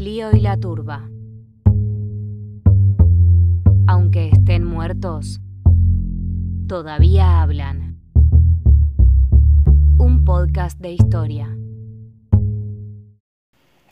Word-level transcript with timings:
Clío 0.00 0.34
y 0.34 0.40
la 0.40 0.56
turba. 0.56 1.10
Aunque 3.86 4.30
estén 4.30 4.64
muertos, 4.64 5.42
todavía 6.66 7.42
hablan. 7.42 8.00
Un 9.98 10.24
podcast 10.24 10.80
de 10.80 10.92
historia. 10.92 11.54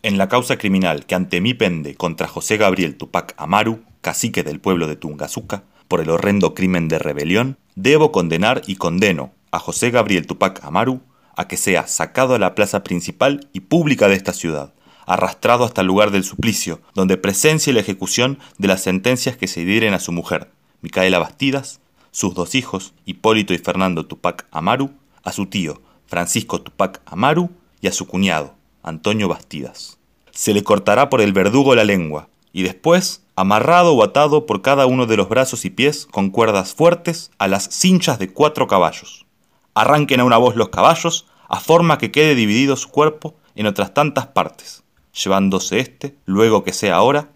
En 0.01 0.17
la 0.17 0.31
causa 0.31 0.57
criminal 0.57 1.05
que 1.05 1.15
ante 1.15 1.43
mí 1.43 1.53
pende 1.53 1.95
contra 1.95 2.27
José 2.27 2.57
Gabriel 2.57 2.97
Tupac 2.97 3.35
Amaru, 3.37 3.81
cacique 4.01 4.43
del 4.43 4.61
pueblo 4.61 4.87
de 4.87 4.97
Tungazuca, 4.97 5.65
por 5.89 6.01
el 6.01 6.09
horrendo 6.09 6.55
crimen 6.55 6.89
de 6.89 6.99
rebelión, 6.99 7.59
debo 7.75 8.13
condenar 8.13 8.63
y 8.67 8.77
condeno 8.77 9.33
a 9.51 9.59
José 9.59 9.91
Gabriel 9.91 10.27
Tupac 10.27 10.65
Amaru 10.65 11.03
a 11.37 11.49
que 11.49 11.59
sea 11.59 11.87
sacado 11.87 12.35
a 12.35 12.39
la 12.39 12.55
plaza 12.55 12.83
principal 12.83 13.47
y 13.53 13.61
pública 13.61 14.09
de 14.09 14.15
esta 14.15 14.33
ciudad, 14.33 14.73
arrastrado 15.09 15.65
hasta 15.65 15.81
el 15.81 15.87
lugar 15.87 16.11
del 16.11 16.23
suplicio, 16.23 16.81
donde 16.95 17.17
presencie 17.17 17.73
la 17.73 17.81
ejecución 17.81 18.39
de 18.59 18.69
las 18.69 18.83
sentencias 18.83 19.39
que 19.39 19.49
se 19.49 19.65
dieren 19.65 19.95
a 19.95 20.01
su 20.01 20.13
mujer, 20.13 20.51
Micaela 20.83 21.19
Bastidas, 21.19 21.81
sus 22.11 22.35
dos 22.35 22.55
hijos, 22.55 22.93
Hipólito 23.07 23.55
y 23.55 23.59
Fernando 23.59 24.07
Tupac 24.07 24.47
Amaru, 24.51 24.91
a 25.25 25.33
su 25.33 25.47
tío, 25.47 25.81
Francisco 26.07 26.61
Tupac 26.61 27.01
Amaru, 27.07 27.51
y 27.81 27.87
a 27.87 27.93
su 27.93 28.07
cuñado, 28.07 28.55
Antonio 28.83 29.29
Bastidas. 29.29 29.99
Se 30.31 30.53
le 30.53 30.63
cortará 30.63 31.09
por 31.09 31.23
el 31.23 31.33
verdugo 31.33 31.75
la 31.75 31.85
lengua, 31.85 32.29
y 32.53 32.63
después, 32.63 33.23
amarrado 33.35 33.95
o 33.95 34.05
atado 34.05 34.45
por 34.45 34.61
cada 34.61 34.87
uno 34.87 35.07
de 35.07 35.17
los 35.17 35.29
brazos 35.31 35.65
y 35.65 35.71
pies 35.71 36.07
con 36.11 36.29
cuerdas 36.29 36.75
fuertes 36.75 37.31
a 37.39 37.49
las 37.49 37.65
cinchas 37.71 38.19
de 38.19 38.31
cuatro 38.33 38.67
caballos. 38.67 39.27
Arranquen 39.75 40.21
a 40.21 40.25
una 40.25 40.37
voz 40.37 40.55
los 40.55 40.69
caballos, 40.69 41.27
a 41.49 41.61
forma 41.61 41.97
que 41.97 42.11
quede 42.11 42.35
dividido 42.35 42.77
su 42.77 42.91
cuerpo 42.91 43.37
en 43.55 43.67
otras 43.67 43.95
tantas 43.95 44.27
partes, 44.27 44.83
llevándose 45.23 45.81
éste, 45.81 46.17
luego 46.27 46.65
que 46.65 46.73
sea 46.73 47.01
hora, 47.03 47.31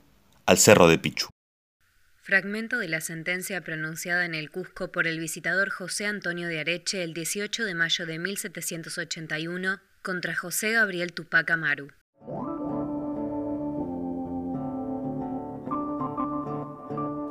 al 0.47 0.59
cerro 0.59 0.89
de 0.89 0.99
Pichu. 0.99 1.29
Fragmento 2.23 2.79
de 2.79 2.89
la 2.89 3.01
sentencia 3.01 3.61
pronunciada 3.63 4.25
en 4.25 4.35
el 4.35 4.51
Cusco 4.51 4.93
por 4.93 5.07
el 5.07 5.19
visitador 5.19 5.71
José 5.71 6.07
Antonio 6.07 6.49
de 6.49 6.61
Areche 6.61 7.03
el 7.03 7.15
18 7.15 7.65
de 7.65 7.75
mayo 7.75 8.07
de 8.07 8.19
1781 8.19 9.81
contra 10.03 10.35
José 10.35 10.73
Gabriel 10.73 11.13
Tupac 11.13 11.51
Amaru. 11.51 11.89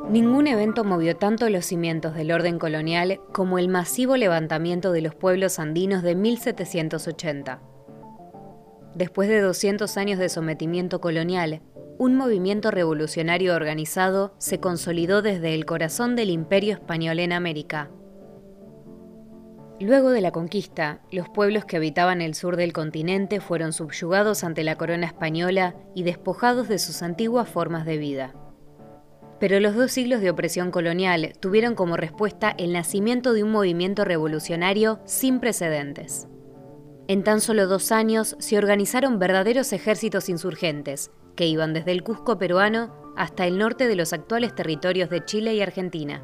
Ningún 0.09 0.47
evento 0.47 0.83
movió 0.83 1.15
tanto 1.15 1.49
los 1.49 1.65
cimientos 1.65 2.13
del 2.15 2.33
orden 2.33 2.59
colonial 2.59 3.21
como 3.31 3.59
el 3.59 3.69
masivo 3.69 4.17
levantamiento 4.17 4.91
de 4.91 4.99
los 4.99 5.15
pueblos 5.15 5.57
andinos 5.57 6.03
de 6.03 6.15
1780. 6.15 7.70
Después 8.95 9.29
de 9.29 9.39
200 9.39 9.95
años 9.97 10.19
de 10.19 10.29
sometimiento 10.29 10.99
colonial, 10.99 11.61
un 11.97 12.15
movimiento 12.15 12.71
revolucionario 12.71 13.55
organizado 13.55 14.33
se 14.37 14.59
consolidó 14.59 15.21
desde 15.21 15.53
el 15.53 15.65
corazón 15.65 16.15
del 16.15 16.29
imperio 16.29 16.73
español 16.73 17.19
en 17.19 17.31
América. 17.31 17.89
Luego 19.79 20.11
de 20.11 20.21
la 20.21 20.31
conquista, 20.31 21.01
los 21.11 21.29
pueblos 21.29 21.65
que 21.65 21.77
habitaban 21.77 22.21
el 22.21 22.35
sur 22.35 22.55
del 22.55 22.73
continente 22.73 23.39
fueron 23.39 23.71
subyugados 23.71 24.43
ante 24.43 24.63
la 24.63 24.77
corona 24.77 25.07
española 25.07 25.75
y 25.95 26.03
despojados 26.03 26.67
de 26.67 26.77
sus 26.77 27.01
antiguas 27.01 27.47
formas 27.47 27.85
de 27.85 27.97
vida. 27.97 28.35
Pero 29.39 29.59
los 29.59 29.75
dos 29.75 29.91
siglos 29.91 30.21
de 30.21 30.29
opresión 30.29 30.69
colonial 30.69 31.33
tuvieron 31.39 31.73
como 31.73 31.97
respuesta 31.97 32.53
el 32.57 32.73
nacimiento 32.73 33.33
de 33.33 33.43
un 33.43 33.51
movimiento 33.51 34.05
revolucionario 34.05 34.99
sin 35.05 35.39
precedentes. 35.39 36.27
En 37.11 37.25
tan 37.25 37.41
solo 37.41 37.67
dos 37.67 37.91
años 37.91 38.37
se 38.39 38.57
organizaron 38.57 39.19
verdaderos 39.19 39.73
ejércitos 39.73 40.29
insurgentes, 40.29 41.11
que 41.35 41.45
iban 41.45 41.73
desde 41.73 41.91
el 41.91 42.03
Cusco 42.03 42.37
peruano 42.37 42.95
hasta 43.17 43.45
el 43.45 43.57
norte 43.57 43.89
de 43.89 43.97
los 43.97 44.13
actuales 44.13 44.55
territorios 44.55 45.09
de 45.09 45.25
Chile 45.25 45.53
y 45.53 45.59
Argentina. 45.59 46.23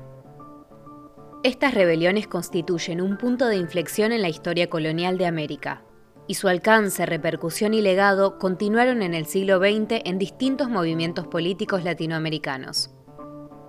Estas 1.43 1.73
rebeliones 1.73 2.29
constituyen 2.29 3.01
un 3.01 3.17
punto 3.17 3.47
de 3.47 3.57
inflexión 3.57 4.13
en 4.13 4.21
la 4.21 4.29
historia 4.29 4.69
colonial 4.69 5.17
de 5.17 5.25
América, 5.25 5.83
y 6.25 6.35
su 6.35 6.47
alcance, 6.47 7.05
repercusión 7.05 7.73
y 7.73 7.81
legado 7.81 8.39
continuaron 8.39 9.01
en 9.01 9.13
el 9.13 9.25
siglo 9.25 9.59
XX 9.59 9.99
en 10.05 10.17
distintos 10.17 10.69
movimientos 10.69 11.27
políticos 11.27 11.83
latinoamericanos. 11.83 12.91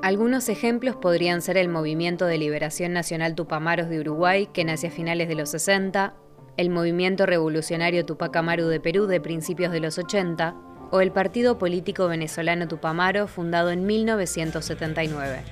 Algunos 0.02 0.48
ejemplos 0.48 0.94
podrían 0.94 1.42
ser 1.42 1.56
el 1.56 1.68
Movimiento 1.68 2.26
de 2.26 2.38
Liberación 2.38 2.92
Nacional 2.92 3.34
Tupamaros 3.34 3.88
de 3.88 3.98
Uruguay, 3.98 4.46
que 4.52 4.64
nace 4.64 4.86
a 4.86 4.92
finales 4.92 5.26
de 5.26 5.34
los 5.34 5.48
60, 5.50 6.14
el 6.58 6.70
Movimiento 6.70 7.24
Revolucionario 7.24 8.04
Tupac 8.04 8.34
Amaru 8.36 8.66
de 8.66 8.80
Perú 8.80 9.06
de 9.06 9.20
principios 9.20 9.70
de 9.70 9.78
los 9.78 9.96
80, 9.96 10.56
o 10.90 11.00
el 11.00 11.12
Partido 11.12 11.56
Político 11.56 12.08
Venezolano 12.08 12.66
Tupamaro, 12.66 13.28
fundado 13.28 13.70
en 13.70 13.86
1979. 13.86 15.44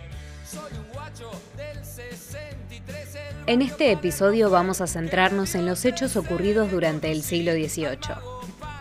En 3.47 3.63
este 3.63 3.93
episodio 3.93 4.51
vamos 4.51 4.81
a 4.81 4.89
centrarnos 4.89 5.55
en 5.55 5.65
los 5.65 5.85
hechos 5.85 6.17
ocurridos 6.17 6.73
durante 6.73 7.13
el 7.13 7.23
siglo 7.23 7.53
XVIII. 7.53 8.17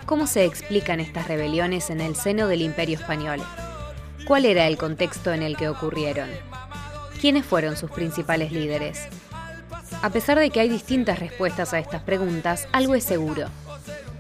¿Cómo 0.08 0.25
se 0.25 0.46
explican 0.46 1.00
estas 1.00 1.28
rebeliones 1.28 1.91
en 1.91 2.02
el 2.02 2.16
seno 2.16 2.47
del 2.47 2.64
Imperio 2.64 2.97
Español? 2.97 3.40
¿Cuál 4.25 4.46
era 4.46 4.66
el 4.66 4.78
contexto 4.78 5.31
en 5.31 5.44
el 5.44 5.56
que 5.58 5.69
ocurrieron? 5.69 6.30
¿Quiénes 7.22 7.46
fueron 7.46 7.78
sus 7.78 7.91
principales 7.91 8.52
líderes? 8.52 9.08
A 10.06 10.12
pesar 10.12 10.38
de 10.38 10.52
que 10.52 10.60
hay 10.60 10.70
distintas 10.70 11.18
respuestas 11.18 11.74
a 11.74 11.80
estas 11.80 12.04
preguntas, 12.04 12.68
algo 12.72 12.94
es 12.94 13.04
seguro, 13.04 13.48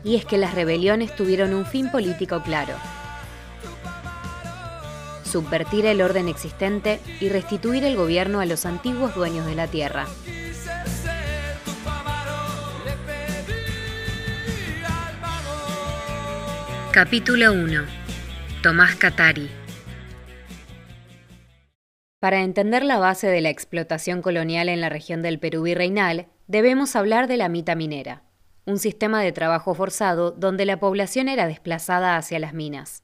y 0.03 0.15
es 0.15 0.25
que 0.25 0.39
las 0.39 0.55
rebeliones 0.55 1.15
tuvieron 1.15 1.53
un 1.53 1.63
fin 1.63 1.91
político 1.91 2.41
claro. 2.41 2.73
Subvertir 5.23 5.85
el 5.85 6.01
orden 6.01 6.27
existente 6.27 6.99
y 7.19 7.29
restituir 7.29 7.83
el 7.83 7.95
gobierno 7.95 8.39
a 8.39 8.47
los 8.47 8.65
antiguos 8.65 9.13
dueños 9.13 9.45
de 9.45 9.53
la 9.53 9.67
tierra. 9.67 10.07
Capítulo 16.93 17.53
1. 17.53 17.83
Tomás 18.63 18.95
Catari 18.95 19.64
para 22.25 22.41
entender 22.41 22.83
la 22.83 22.97
base 22.97 23.27
de 23.27 23.39
la 23.39 23.51
explotación 23.51 24.23
colonial 24.23 24.67
en 24.67 24.81
la 24.81 24.89
región 24.89 25.21
del 25.21 25.37
Perú 25.37 25.61
virreinal, 25.61 26.25
debemos 26.47 26.95
hablar 26.95 27.27
de 27.27 27.37
la 27.37 27.49
mita 27.49 27.75
minera, 27.75 28.23
un 28.65 28.79
sistema 28.79 29.21
de 29.21 29.31
trabajo 29.31 29.75
forzado 29.75 30.31
donde 30.31 30.65
la 30.65 30.79
población 30.79 31.29
era 31.29 31.45
desplazada 31.45 32.17
hacia 32.17 32.39
las 32.39 32.55
minas. 32.55 33.03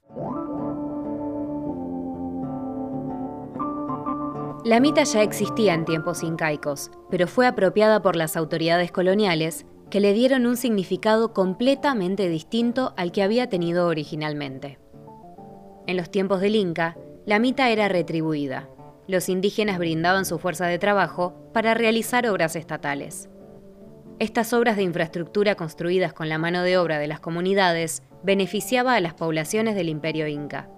La 4.65 4.79
mita 4.79 5.03
ya 5.03 5.21
existía 5.21 5.75
en 5.75 5.85
tiempos 5.85 6.23
incaicos, 6.23 6.89
pero 7.11 7.27
fue 7.27 7.45
apropiada 7.45 8.01
por 8.01 8.15
las 8.15 8.35
autoridades 8.35 8.91
coloniales 8.91 9.67
que 9.91 9.99
le 9.99 10.13
dieron 10.13 10.47
un 10.47 10.57
significado 10.57 11.31
completamente 11.31 12.27
distinto 12.27 12.95
al 12.97 13.11
que 13.11 13.21
había 13.21 13.49
tenido 13.49 13.85
originalmente. 13.85 14.79
En 15.85 15.95
los 15.95 16.09
tiempos 16.09 16.41
del 16.41 16.55
Inca, 16.55 16.97
la 17.27 17.37
mita 17.37 17.69
era 17.69 17.87
retribuida, 17.87 18.67
los 19.07 19.29
indígenas 19.29 19.77
brindaban 19.77 20.25
su 20.25 20.39
fuerza 20.39 20.67
de 20.67 20.79
trabajo 20.79 21.33
para 21.53 21.73
realizar 21.73 22.27
obras 22.27 22.55
estatales. 22.55 23.29
Estas 24.19 24.53
obras 24.53 24.77
de 24.77 24.83
infraestructura 24.83 25.55
construidas 25.55 26.13
con 26.13 26.29
la 26.29 26.37
mano 26.37 26.61
de 26.61 26.77
obra 26.77 26.99
de 26.99 27.07
las 27.07 27.19
comunidades 27.19 28.03
beneficiaba 28.23 28.93
a 28.93 28.99
las 28.99 29.15
poblaciones 29.15 29.75
del 29.75 29.89
imperio 29.89 30.27
inca. 30.27 30.69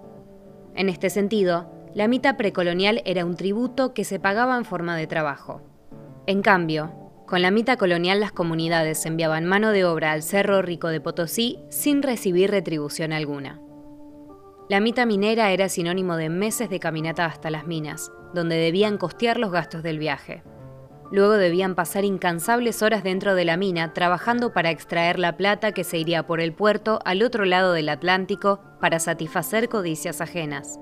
En 0.75 0.89
este 0.89 1.09
sentido, 1.09 1.69
la 1.93 2.07
mita 2.07 2.37
precolonial 2.37 3.01
era 3.05 3.25
un 3.25 3.35
tributo 3.35 3.93
que 3.93 4.05
se 4.05 4.19
pagaba 4.19 4.57
en 4.57 4.65
forma 4.65 4.95
de 4.95 5.07
trabajo. 5.07 5.61
En 6.25 6.41
cambio, 6.41 6.91
con 7.27 7.41
la 7.41 7.51
mita 7.51 7.77
colonial 7.77 8.19
las 8.19 8.31
comunidades 8.31 9.05
enviaban 9.05 9.45
mano 9.45 9.71
de 9.71 9.85
obra 9.85 10.11
al 10.11 10.23
Cerro 10.23 10.61
Rico 10.61 10.87
de 10.87 11.01
Potosí 11.01 11.59
sin 11.69 12.01
recibir 12.01 12.49
retribución 12.49 13.11
alguna. 13.11 13.59
La 14.69 14.79
mita 14.79 15.05
minera 15.05 15.51
era 15.51 15.67
sinónimo 15.67 16.15
de 16.15 16.29
meses 16.29 16.69
de 16.69 16.79
caminata 16.79 17.25
hasta 17.25 17.49
las 17.49 17.67
minas, 17.67 18.13
donde 18.33 18.55
debían 18.55 18.97
costear 18.97 19.37
los 19.37 19.51
gastos 19.51 19.83
del 19.83 19.99
viaje. 19.99 20.41
Luego 21.11 21.33
debían 21.33 21.75
pasar 21.75 22.05
incansables 22.05 22.81
horas 22.81 23.03
dentro 23.03 23.35
de 23.35 23.43
la 23.43 23.57
mina 23.57 23.93
trabajando 23.93 24.53
para 24.53 24.71
extraer 24.71 25.19
la 25.19 25.35
plata 25.35 25.73
que 25.73 25.83
se 25.83 25.97
iría 25.97 26.25
por 26.25 26.39
el 26.39 26.53
puerto 26.53 26.99
al 27.03 27.23
otro 27.23 27.43
lado 27.43 27.73
del 27.73 27.89
Atlántico 27.89 28.61
para 28.79 28.99
satisfacer 28.99 29.67
codicias 29.67 30.21
ajenas. 30.21 30.79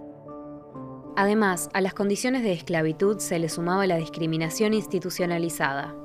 Además, 1.17 1.69
a 1.73 1.81
las 1.81 1.93
condiciones 1.93 2.43
de 2.43 2.53
esclavitud 2.53 3.17
se 3.17 3.39
le 3.39 3.49
sumaba 3.49 3.87
la 3.87 3.97
discriminación 3.97 4.73
institucionalizada. 4.73 5.95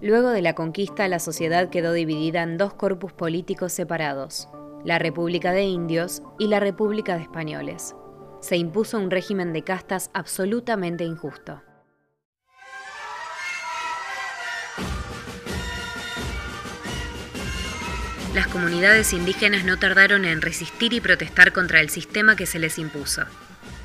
Luego 0.00 0.28
de 0.28 0.42
la 0.42 0.54
conquista, 0.54 1.08
la 1.08 1.18
sociedad 1.18 1.70
quedó 1.70 1.92
dividida 1.92 2.42
en 2.42 2.58
dos 2.58 2.74
corpus 2.74 3.12
políticos 3.12 3.72
separados, 3.72 4.48
la 4.84 4.98
República 4.98 5.52
de 5.52 5.64
Indios 5.64 6.22
y 6.38 6.48
la 6.48 6.60
República 6.60 7.16
de 7.16 7.22
Españoles 7.22 7.94
se 8.40 8.56
impuso 8.56 8.98
un 8.98 9.10
régimen 9.10 9.52
de 9.52 9.62
castas 9.64 10.10
absolutamente 10.14 11.04
injusto. 11.04 11.62
las 18.38 18.46
comunidades 18.46 19.14
indígenas 19.14 19.64
no 19.64 19.80
tardaron 19.80 20.24
en 20.24 20.40
resistir 20.40 20.92
y 20.92 21.00
protestar 21.00 21.52
contra 21.52 21.80
el 21.80 21.90
sistema 21.90 22.36
que 22.36 22.46
se 22.46 22.60
les 22.60 22.78
impuso. 22.78 23.22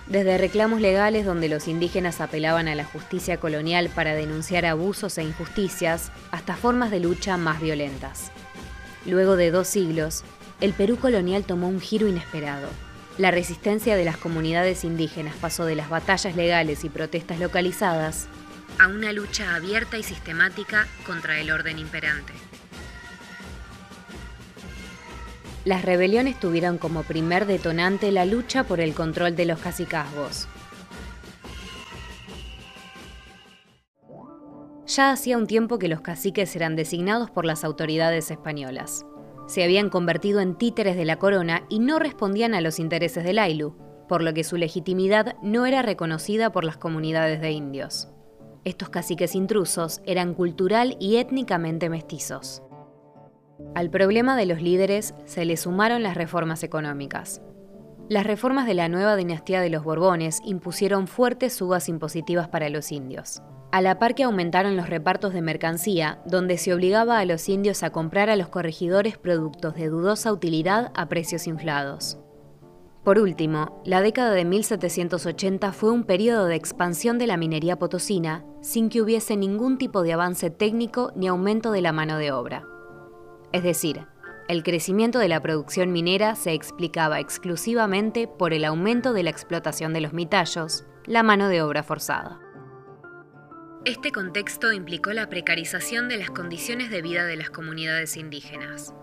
Desde 0.06 0.38
reclamos 0.38 0.80
legales 0.80 1.26
donde 1.26 1.50
los 1.50 1.68
indígenas 1.68 2.22
apelaban 2.22 2.68
a 2.68 2.76
la 2.76 2.86
justicia 2.86 3.40
colonial 3.40 3.90
para 3.90 4.14
denunciar 4.14 4.68
abusos 4.68 5.18
e 5.18 5.24
injusticias, 5.24 6.12
hasta 6.30 6.56
formas 6.56 6.92
de 6.92 7.00
lucha 7.00 7.36
más 7.36 7.62
violentas. 7.62 8.32
Luego 9.08 9.38
de 9.38 9.50
dos 9.50 9.68
siglos, 9.68 10.24
el 10.64 10.72
Perú 10.72 10.96
colonial 10.96 11.44
tomó 11.44 11.68
un 11.68 11.82
giro 11.82 12.08
inesperado. 12.08 12.70
La 13.18 13.32
resistencia 13.32 13.98
de 13.98 14.06
las 14.06 14.16
comunidades 14.16 14.86
indígenas 14.86 15.36
pasó 15.36 15.66
de 15.66 15.76
las 15.76 15.90
batallas 15.90 16.38
legales 16.38 16.86
y 16.86 16.90
protestas 16.90 17.38
localizadas 17.38 18.30
a 18.80 18.88
una 18.88 19.12
lucha 19.12 19.56
abierta 19.56 19.98
y 19.98 20.04
sistemática 20.04 20.88
contra 21.06 21.38
el 21.38 21.52
orden 21.52 21.80
imperante. 21.80 22.32
Las 25.66 25.84
rebeliones 25.84 26.40
tuvieron 26.40 26.78
como 26.78 27.04
primer 27.04 27.46
detonante 27.46 28.14
la 28.14 28.26
lucha 28.26 28.64
por 28.64 28.80
el 28.80 28.94
control 28.94 29.36
de 29.36 29.46
los 29.46 29.60
cacicazgos. 29.60 30.48
Ya 34.88 35.12
hacía 35.12 35.38
un 35.38 35.46
tiempo 35.46 35.78
que 35.78 35.90
los 35.90 36.00
caciques 36.00 36.56
eran 36.56 36.78
designados 36.78 37.30
por 37.30 37.44
las 37.44 37.66
autoridades 37.66 38.32
españolas. 38.32 39.06
Se 39.54 39.64
habían 39.64 39.92
convertido 39.92 40.40
en 40.40 40.56
títeres 40.56 40.98
de 40.98 41.06
la 41.06 41.20
corona 41.20 41.68
y 41.70 41.78
no 41.78 42.00
respondían 42.00 42.56
a 42.56 42.62
los 42.62 42.80
intereses 42.80 43.24
del 43.24 43.38
Ailu, 43.38 43.76
por 44.10 44.24
lo 44.24 44.34
que 44.34 44.44
su 44.44 44.58
legitimidad 44.58 45.36
no 45.44 45.68
era 45.68 45.84
reconocida 45.84 46.52
por 46.52 46.64
las 46.64 46.78
comunidades 46.78 47.40
de 47.40 47.52
indios. 47.52 48.08
Estos 48.64 48.90
caciques 48.90 49.36
intrusos 49.36 50.02
eran 50.08 50.34
cultural 50.34 50.98
y 51.00 51.18
étnicamente 51.18 51.88
mestizos. 51.88 52.64
Al 53.76 53.92
problema 53.92 54.36
de 54.38 54.48
los 54.48 54.60
líderes 54.60 55.14
se 55.26 55.46
le 55.46 55.56
sumaron 55.56 56.02
las 56.02 56.18
reformas 56.18 56.64
económicas. 56.64 57.40
Las 58.10 58.26
reformas 58.26 58.66
de 58.66 58.74
la 58.74 58.90
nueva 58.90 59.16
dinastía 59.16 59.62
de 59.62 59.70
los 59.70 59.84
Borbones 59.84 60.42
impusieron 60.44 61.06
fuertes 61.06 61.54
subas 61.54 61.90
impositivas 61.90 62.48
para 62.48 62.70
los 62.70 62.92
indios, 62.92 63.44
a 63.74 63.82
la 63.82 63.98
par 63.98 64.14
que 64.14 64.22
aumentaron 64.22 64.78
los 64.78 64.88
repartos 64.88 65.34
de 65.34 65.42
mercancía, 65.42 66.20
donde 66.28 66.60
se 66.60 66.76
obligaba 66.76 67.18
a 67.18 67.26
los 67.26 67.50
indios 67.50 67.82
a 67.82 67.90
comprar 67.90 68.30
a 68.30 68.36
los 68.36 68.48
corregidores 68.48 69.18
productos 69.18 69.74
de 69.74 69.90
dudosa 69.90 70.32
utilidad 70.32 70.92
a 70.94 71.10
precios 71.10 71.48
inflados. 71.48 72.20
Por 73.04 73.18
último, 73.18 73.82
la 73.84 74.02
década 74.02 74.30
de 74.30 74.46
1780 74.46 75.72
fue 75.72 75.90
un 75.90 76.04
periodo 76.04 76.46
de 76.46 76.54
expansión 76.54 77.18
de 77.18 77.26
la 77.26 77.36
minería 77.36 77.80
potosina 77.80 78.46
sin 78.62 78.90
que 78.90 79.02
hubiese 79.02 79.36
ningún 79.38 79.80
tipo 79.80 80.04
de 80.04 80.14
avance 80.14 80.52
técnico 80.52 81.12
ni 81.16 81.28
aumento 81.28 81.72
de 81.72 81.82
la 81.82 81.94
mano 81.94 82.20
de 82.20 82.32
obra. 82.32 82.68
Es 83.54 83.64
decir, 83.64 84.06
el 84.50 84.62
crecimiento 84.62 85.18
de 85.18 85.30
la 85.30 85.42
producción 85.42 85.92
minera 85.92 86.36
se 86.36 86.54
explicaba 86.54 87.20
exclusivamente 87.20 88.28
por 88.28 88.54
el 88.54 88.66
aumento 88.66 89.14
de 89.14 89.24
la 89.24 89.32
explotación 89.32 89.94
de 89.94 90.02
los 90.02 90.14
mitallos, 90.14 90.86
la 91.08 91.24
mano 91.24 91.48
de 91.48 91.64
obra 91.64 91.82
forzada. 91.82 92.43
Este 93.86 94.14
contexto 94.14 94.72
implicó 94.72 95.12
la 95.12 95.28
precarización 95.28 96.08
de 96.08 96.16
las 96.16 96.32
condiciones 96.32 96.90
de 96.90 97.02
vida 97.02 97.26
de 97.26 97.36
las 97.36 97.50
comunidades 97.50 98.16
indígenas. 98.16 98.94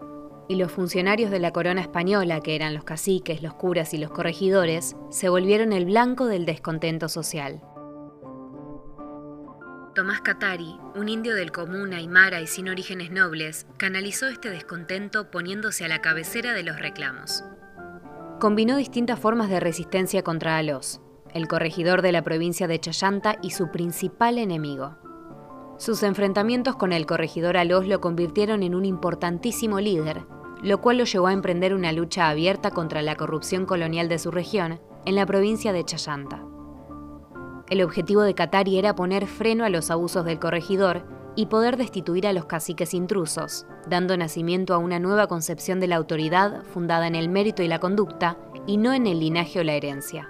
Y 0.49 0.55
los 0.55 0.73
funcionarios 0.73 1.31
de 1.31 1.39
la 1.39 1.53
corona 1.53 1.83
española, 1.83 2.41
que 2.41 2.57
eran 2.57 2.73
los 2.73 2.85
caciques, 2.85 3.43
los 3.43 3.53
curas 3.53 3.93
y 3.93 3.99
los 3.99 4.11
corregidores, 4.11 4.97
se 5.11 5.29
volvieron 5.29 5.75
el 5.75 5.85
blanco 5.85 6.25
del 6.27 6.47
descontento 6.47 7.11
social. 7.11 7.61
Tomás 9.95 10.23
Catari, 10.23 10.79
un 10.95 11.11
indio 11.11 11.35
del 11.35 11.53
común 11.53 11.93
aymara 11.93 12.41
y 12.41 12.47
sin 12.47 12.71
orígenes 12.71 13.11
nobles, 13.11 13.67
canalizó 13.77 14.29
este 14.29 14.49
descontento 14.49 15.31
poniéndose 15.31 15.85
a 15.85 15.89
la 15.89 16.01
cabecera 16.01 16.55
de 16.55 16.63
los 16.63 16.81
reclamos. 16.81 17.45
Combinó 18.41 18.79
distintas 18.79 19.21
formas 19.21 19.51
de 19.51 19.61
resistencia 19.61 20.23
contra 20.23 20.57
Alos, 20.57 21.03
el 21.35 21.49
corregidor 21.49 22.03
de 22.03 22.13
la 22.13 22.23
provincia 22.23 22.69
de 22.69 22.79
Chayanta 22.79 23.37
y 23.43 23.51
su 23.51 23.71
principal 23.71 24.39
enemigo. 24.39 24.97
Sus 25.79 26.03
enfrentamientos 26.03 26.77
con 26.77 26.93
el 26.93 27.07
corregidor 27.07 27.57
Alos 27.57 27.87
lo 27.87 28.01
convirtieron 28.01 28.63
en 28.63 28.75
un 28.75 28.85
importantísimo 28.85 29.81
líder, 29.81 30.25
lo 30.63 30.81
cual 30.81 30.99
lo 30.99 31.05
llevó 31.05 31.29
a 31.29 31.33
emprender 31.33 31.75
una 31.75 31.93
lucha 31.93 32.29
abierta 32.29 32.71
contra 32.71 33.03
la 33.03 33.17
corrupción 33.17 33.65
colonial 33.65 34.09
de 34.09 34.19
su 34.19 34.31
región 34.31 34.81
en 35.07 35.15
la 35.15 35.25
provincia 35.25 35.73
de 35.73 35.85
Chayanta. 35.85 36.45
El 37.71 37.83
objetivo 37.83 38.23
de 38.23 38.35
Qatari 38.35 38.79
era 38.79 38.95
poner 38.95 39.27
freno 39.27 39.65
a 39.65 39.71
los 39.71 39.91
abusos 39.91 40.25
del 40.25 40.39
corregidor 40.39 41.05
y 41.37 41.47
poder 41.47 41.77
destituir 41.77 42.27
a 42.27 42.33
los 42.33 42.45
caciques 42.45 42.93
intrusos, 42.93 43.65
dando 43.87 44.17
nacimiento 44.17 44.75
a 44.75 44.79
una 44.79 44.99
nueva 44.99 45.29
concepción 45.29 45.81
de 45.81 45.87
la 45.87 45.97
autoridad 45.97 46.65
fundada 46.65 47.07
en 47.07 47.15
el 47.15 47.29
mérito 47.29 47.63
y 47.63 47.69
la 47.69 47.79
conducta 47.79 48.37
y 48.67 48.77
no 48.77 48.93
en 48.93 49.07
el 49.07 49.21
linaje 49.21 49.61
o 49.61 49.65
la 49.65 49.75
herencia. 49.75 50.29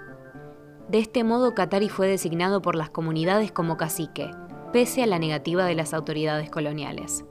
De 0.91 0.99
este 0.99 1.23
modo, 1.23 1.55
Qatari 1.55 1.87
fue 1.87 2.09
designado 2.09 2.61
por 2.61 2.75
las 2.75 2.89
comunidades 2.89 3.53
como 3.53 3.77
cacique, 3.77 4.29
pese 4.73 5.01
a 5.01 5.07
la 5.07 5.19
negativa 5.19 5.63
de 5.63 5.73
las 5.73 5.93
autoridades 5.93 6.49
coloniales. 6.49 7.23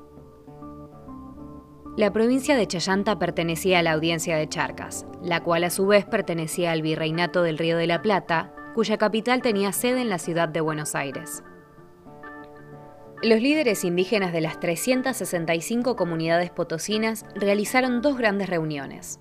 La 1.98 2.10
provincia 2.10 2.56
de 2.56 2.66
Chayanta 2.66 3.18
pertenecía 3.18 3.80
a 3.80 3.82
la 3.82 3.92
audiencia 3.92 4.38
de 4.38 4.48
Charcas, 4.48 5.04
la 5.22 5.42
cual 5.42 5.64
a 5.64 5.70
su 5.70 5.86
vez 5.86 6.06
pertenecía 6.06 6.72
al 6.72 6.80
virreinato 6.80 7.42
del 7.42 7.58
Río 7.58 7.76
de 7.76 7.86
la 7.86 8.00
Plata 8.00 8.54
cuya 8.74 8.96
capital 8.96 9.42
tenía 9.42 9.72
sede 9.72 10.00
en 10.00 10.08
la 10.08 10.18
ciudad 10.18 10.48
de 10.48 10.62
Buenos 10.62 10.94
Aires. 10.94 11.42
Los 13.22 13.42
líderes 13.42 13.84
indígenas 13.84 14.32
de 14.32 14.40
las 14.40 14.58
365 14.58 15.96
comunidades 15.96 16.50
potosinas 16.50 17.26
realizaron 17.34 18.00
dos 18.00 18.16
grandes 18.16 18.48
reuniones. 18.48 19.20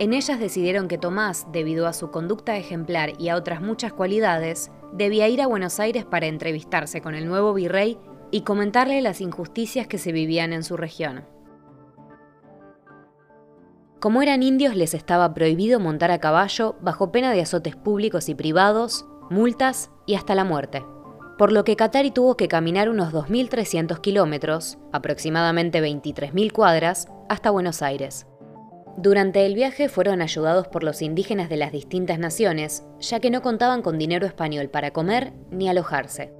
En 0.00 0.12
ellas 0.12 0.38
decidieron 0.38 0.86
que 0.86 0.96
Tomás, 0.96 1.46
debido 1.50 1.88
a 1.88 1.92
su 1.92 2.12
conducta 2.12 2.56
ejemplar 2.56 3.14
y 3.18 3.30
a 3.30 3.36
otras 3.36 3.60
muchas 3.60 3.92
cualidades, 3.92 4.70
debía 4.92 5.28
ir 5.28 5.42
a 5.42 5.48
Buenos 5.48 5.80
Aires 5.80 6.04
para 6.04 6.26
entrevistarse 6.26 7.00
con 7.00 7.16
el 7.16 7.26
nuevo 7.26 7.52
virrey 7.52 7.98
y 8.30 8.42
comentarle 8.42 9.02
las 9.02 9.20
injusticias 9.20 9.88
que 9.88 9.98
se 9.98 10.12
vivían 10.12 10.52
en 10.52 10.62
su 10.62 10.76
región. 10.76 11.24
Como 13.98 14.22
eran 14.22 14.44
indios 14.44 14.76
les 14.76 14.94
estaba 14.94 15.34
prohibido 15.34 15.80
montar 15.80 16.12
a 16.12 16.20
caballo 16.20 16.76
bajo 16.80 17.10
pena 17.10 17.32
de 17.32 17.40
azotes 17.40 17.74
públicos 17.74 18.28
y 18.28 18.36
privados, 18.36 19.04
multas 19.30 19.90
y 20.06 20.14
hasta 20.14 20.36
la 20.36 20.44
muerte. 20.44 20.84
Por 21.36 21.50
lo 21.50 21.64
que 21.64 21.74
Katari 21.74 22.12
tuvo 22.12 22.36
que 22.36 22.46
caminar 22.46 22.88
unos 22.88 23.12
2.300 23.12 24.00
kilómetros, 24.00 24.78
aproximadamente 24.92 25.82
23.000 25.82 26.52
cuadras, 26.52 27.08
hasta 27.28 27.50
Buenos 27.50 27.82
Aires. 27.82 28.28
Durante 29.00 29.46
el 29.46 29.54
viaje 29.54 29.88
fueron 29.88 30.20
ayudados 30.22 30.66
por 30.66 30.82
los 30.82 31.02
indígenas 31.02 31.48
de 31.48 31.56
las 31.56 31.70
distintas 31.70 32.18
naciones, 32.18 32.82
ya 32.98 33.20
que 33.20 33.30
no 33.30 33.42
contaban 33.42 33.80
con 33.80 33.96
dinero 33.96 34.26
español 34.26 34.70
para 34.70 34.90
comer 34.90 35.32
ni 35.52 35.68
alojarse. 35.68 36.32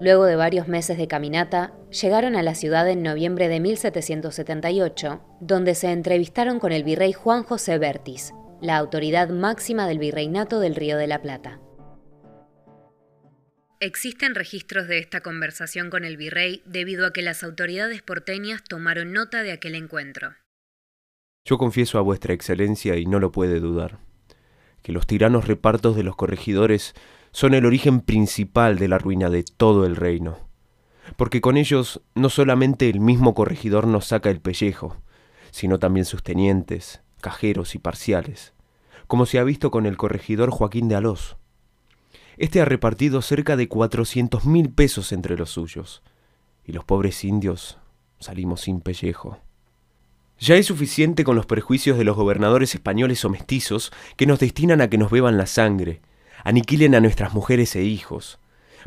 Luego 0.00 0.24
de 0.24 0.36
varios 0.36 0.68
meses 0.68 0.98
de 0.98 1.08
caminata, 1.08 1.74
llegaron 1.90 2.36
a 2.36 2.44
la 2.44 2.54
ciudad 2.54 2.88
en 2.88 3.02
noviembre 3.02 3.48
de 3.48 3.58
1778, 3.58 5.20
donde 5.40 5.74
se 5.74 5.90
entrevistaron 5.90 6.60
con 6.60 6.70
el 6.70 6.84
virrey 6.84 7.12
Juan 7.12 7.42
José 7.42 7.76
Bertis, 7.78 8.32
la 8.62 8.76
autoridad 8.76 9.28
máxima 9.28 9.88
del 9.88 9.98
virreinato 9.98 10.60
del 10.60 10.76
Río 10.76 10.96
de 10.96 11.08
la 11.08 11.20
Plata. 11.20 11.60
Existen 13.80 14.36
registros 14.36 14.86
de 14.86 14.98
esta 14.98 15.22
conversación 15.22 15.90
con 15.90 16.04
el 16.04 16.16
virrey 16.16 16.62
debido 16.66 17.04
a 17.04 17.12
que 17.12 17.22
las 17.22 17.42
autoridades 17.42 18.00
porteñas 18.00 18.62
tomaron 18.62 19.12
nota 19.12 19.42
de 19.42 19.50
aquel 19.50 19.74
encuentro. 19.74 20.36
Yo 21.44 21.58
confieso 21.58 21.98
a 21.98 22.02
vuestra 22.02 22.34
excelencia, 22.34 22.96
y 22.96 23.06
no 23.06 23.18
lo 23.18 23.32
puede 23.32 23.60
dudar, 23.60 23.98
que 24.82 24.92
los 24.92 25.06
tiranos 25.06 25.46
repartos 25.46 25.96
de 25.96 26.02
los 26.02 26.16
corregidores 26.16 26.94
son 27.32 27.54
el 27.54 27.64
origen 27.64 28.00
principal 28.00 28.78
de 28.78 28.88
la 28.88 28.98
ruina 28.98 29.30
de 29.30 29.44
todo 29.44 29.86
el 29.86 29.96
reino. 29.96 30.38
Porque 31.16 31.40
con 31.40 31.56
ellos 31.56 32.02
no 32.14 32.28
solamente 32.28 32.88
el 32.88 33.00
mismo 33.00 33.34
corregidor 33.34 33.86
nos 33.86 34.06
saca 34.06 34.30
el 34.30 34.40
pellejo, 34.40 34.96
sino 35.50 35.78
también 35.78 36.04
sus 36.04 36.22
tenientes, 36.22 37.02
cajeros 37.20 37.74
y 37.74 37.78
parciales, 37.78 38.52
como 39.06 39.26
se 39.26 39.38
ha 39.38 39.44
visto 39.44 39.70
con 39.70 39.86
el 39.86 39.96
corregidor 39.96 40.50
Joaquín 40.50 40.88
de 40.88 40.96
Alós. 40.96 41.36
Este 42.36 42.60
ha 42.60 42.64
repartido 42.64 43.22
cerca 43.22 43.56
de 43.56 43.68
cuatrocientos 43.68 44.44
mil 44.44 44.70
pesos 44.70 45.12
entre 45.12 45.36
los 45.36 45.50
suyos, 45.50 46.02
y 46.64 46.72
los 46.72 46.84
pobres 46.84 47.24
indios 47.24 47.78
salimos 48.18 48.60
sin 48.62 48.80
pellejo. 48.80 49.38
Ya 50.40 50.56
es 50.56 50.66
suficiente 50.66 51.22
con 51.22 51.36
los 51.36 51.44
prejuicios 51.44 51.98
de 51.98 52.04
los 52.04 52.16
gobernadores 52.16 52.74
españoles 52.74 53.22
o 53.26 53.28
mestizos 53.28 53.92
que 54.16 54.24
nos 54.24 54.38
destinan 54.38 54.80
a 54.80 54.88
que 54.88 54.96
nos 54.96 55.10
beban 55.10 55.36
la 55.36 55.44
sangre, 55.44 56.00
aniquilen 56.44 56.94
a 56.94 57.00
nuestras 57.00 57.34
mujeres 57.34 57.76
e 57.76 57.82
hijos, 57.82 58.40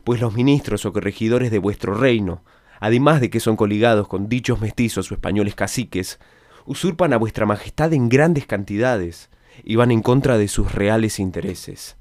pues 0.04 0.20
los 0.20 0.34
ministros 0.34 0.84
o 0.88 0.92
corregidores 0.92 1.52
de 1.52 1.60
vuestro 1.60 1.94
reino, 1.94 2.44
además 2.80 3.22
de 3.22 3.30
que 3.30 3.40
son 3.40 3.56
coligados 3.56 4.08
con 4.08 4.30
dichos 4.30 4.62
mestizos 4.62 5.12
o 5.12 5.14
españoles 5.14 5.54
caciques, 5.54 6.20
usurpan 6.66 7.14
a 7.14 7.18
vuestra 7.18 7.46
majestad 7.46 7.94
en 7.94 8.10
grandes 8.10 8.48
cantidades 8.48 9.30
y 9.64 9.76
van 9.76 9.92
en 9.92 10.02
contra 10.02 10.40
de 10.40 10.48
sus 10.48 10.74
reales 10.74 11.20
intereses. 11.20 11.98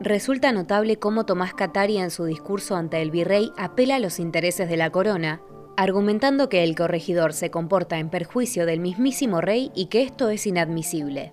Resulta 0.00 0.50
notable 0.52 0.98
cómo 0.98 1.26
Tomás 1.26 1.52
Cataria 1.52 2.02
en 2.02 2.10
su 2.10 2.24
discurso 2.24 2.74
ante 2.74 3.02
el 3.02 3.10
virrey 3.10 3.52
apela 3.58 3.96
a 3.96 3.98
los 3.98 4.18
intereses 4.18 4.68
de 4.68 4.78
la 4.78 4.88
corona, 4.88 5.42
argumentando 5.76 6.48
que 6.48 6.62
el 6.62 6.76
corregidor 6.76 7.32
se 7.32 7.50
comporta 7.50 7.98
en 7.98 8.10
perjuicio 8.10 8.66
del 8.66 8.80
mismísimo 8.80 9.40
rey 9.40 9.72
y 9.74 9.86
que 9.86 10.02
esto 10.02 10.30
es 10.30 10.46
inadmisible. 10.46 11.32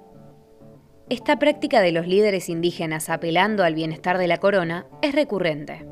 Esta 1.10 1.38
práctica 1.38 1.82
de 1.82 1.92
los 1.92 2.08
líderes 2.08 2.50
indígenas 2.50 3.10
apelando 3.10 3.64
al 3.64 3.76
bienestar 3.76 4.18
de 4.18 4.28
la 4.28 4.38
corona 4.38 4.88
es 5.02 5.14
recurrente. 5.14 5.86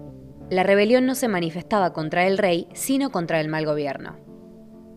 La 0.50 0.63
rebelión 0.63 1.06
no 1.06 1.13
se 1.13 1.27
manifestaba 1.27 1.94
contra 1.94 2.25
el 2.25 2.38
rey, 2.38 2.68
sino 2.74 3.12
contra 3.12 3.39
el 3.39 3.50
mal 3.50 3.65
gobierno. 3.65 4.18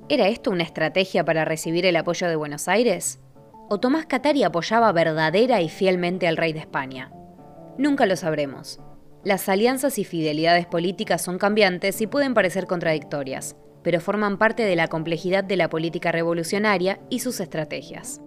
¿Era 0.09 0.29
esto 0.29 0.51
una 0.51 0.63
estrategia 0.63 1.25
para 1.25 1.45
recibir 1.45 1.85
el 1.87 1.97
apoyo 1.97 2.29
de 2.29 2.37
Buenos 2.37 2.69
Aires? 2.69 3.21
¿O 3.69 3.81
Tomás 3.81 4.07
Catari 4.07 4.45
apoyaba 4.45 4.93
verdadera 4.93 5.61
y 5.61 5.69
fielmente 5.69 6.27
al 6.29 6.37
rey 6.37 6.53
de 6.53 6.61
España? 6.61 7.13
Nunca 7.77 8.07
lo 8.07 8.17
sabremos. 8.17 8.81
Las 9.25 9.49
alianzas 9.49 10.01
y 10.01 10.05
fidelidades 10.05 10.67
políticas 10.67 11.23
son 11.23 11.39
cambiantes 11.39 12.01
y 12.01 12.09
pueden 12.09 12.35
parecer 12.35 12.67
contradictorias, 12.67 13.55
pero 13.85 14.01
forman 14.01 14.37
parte 14.37 14.65
de 14.65 14.75
la 14.75 14.89
complejidad 14.89 15.45
de 15.45 15.57
la 15.57 15.69
política 15.71 16.11
revolucionaria 16.11 16.99
y 17.09 17.21
sus 17.21 17.39
estrategias. 17.39 18.21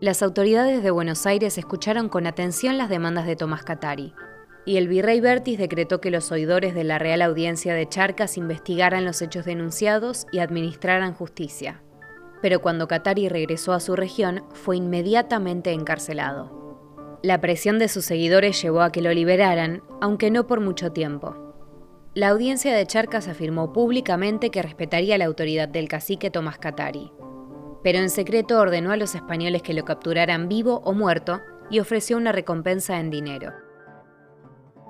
Las 0.00 0.22
autoridades 0.22 0.82
de 0.82 0.90
Buenos 0.90 1.26
Aires 1.26 1.58
escucharon 1.58 2.08
con 2.08 2.26
atención 2.26 2.78
las 2.78 2.88
demandas 2.88 3.26
de 3.26 3.36
Tomás 3.36 3.64
Catari, 3.64 4.14
y 4.64 4.78
el 4.78 4.88
virrey 4.88 5.20
Bertis 5.20 5.58
decretó 5.58 6.00
que 6.00 6.10
los 6.10 6.32
oidores 6.32 6.74
de 6.74 6.84
la 6.84 6.98
Real 6.98 7.20
Audiencia 7.20 7.74
de 7.74 7.86
Charcas 7.86 8.38
investigaran 8.38 9.04
los 9.04 9.20
hechos 9.20 9.44
denunciados 9.44 10.26
y 10.32 10.38
administraran 10.38 11.12
justicia. 11.12 11.82
Pero 12.40 12.62
cuando 12.62 12.88
Catari 12.88 13.28
regresó 13.28 13.74
a 13.74 13.80
su 13.80 13.94
región, 13.94 14.42
fue 14.54 14.78
inmediatamente 14.78 15.72
encarcelado. 15.72 16.63
La 17.24 17.40
presión 17.40 17.78
de 17.78 17.88
sus 17.88 18.04
seguidores 18.04 18.60
llevó 18.60 18.82
a 18.82 18.92
que 18.92 19.00
lo 19.00 19.12
liberaran, 19.12 19.82
aunque 20.00 20.30
no 20.30 20.46
por 20.46 20.60
mucho 20.60 20.92
tiempo. 20.92 21.54
La 22.14 22.28
audiencia 22.28 22.74
de 22.74 22.86
Charcas 22.86 23.28
afirmó 23.28 23.72
públicamente 23.72 24.50
que 24.50 24.62
respetaría 24.62 25.18
la 25.18 25.24
autoridad 25.24 25.68
del 25.68 25.88
cacique 25.88 26.30
Tomás 26.30 26.58
Catari 26.58 27.10
pero 27.84 27.98
en 27.98 28.08
secreto 28.08 28.58
ordenó 28.58 28.90
a 28.92 28.96
los 28.96 29.14
españoles 29.14 29.62
que 29.62 29.74
lo 29.74 29.84
capturaran 29.84 30.48
vivo 30.48 30.80
o 30.84 30.94
muerto 30.94 31.42
y 31.70 31.80
ofreció 31.80 32.16
una 32.16 32.32
recompensa 32.32 32.98
en 32.98 33.10
dinero. 33.10 33.52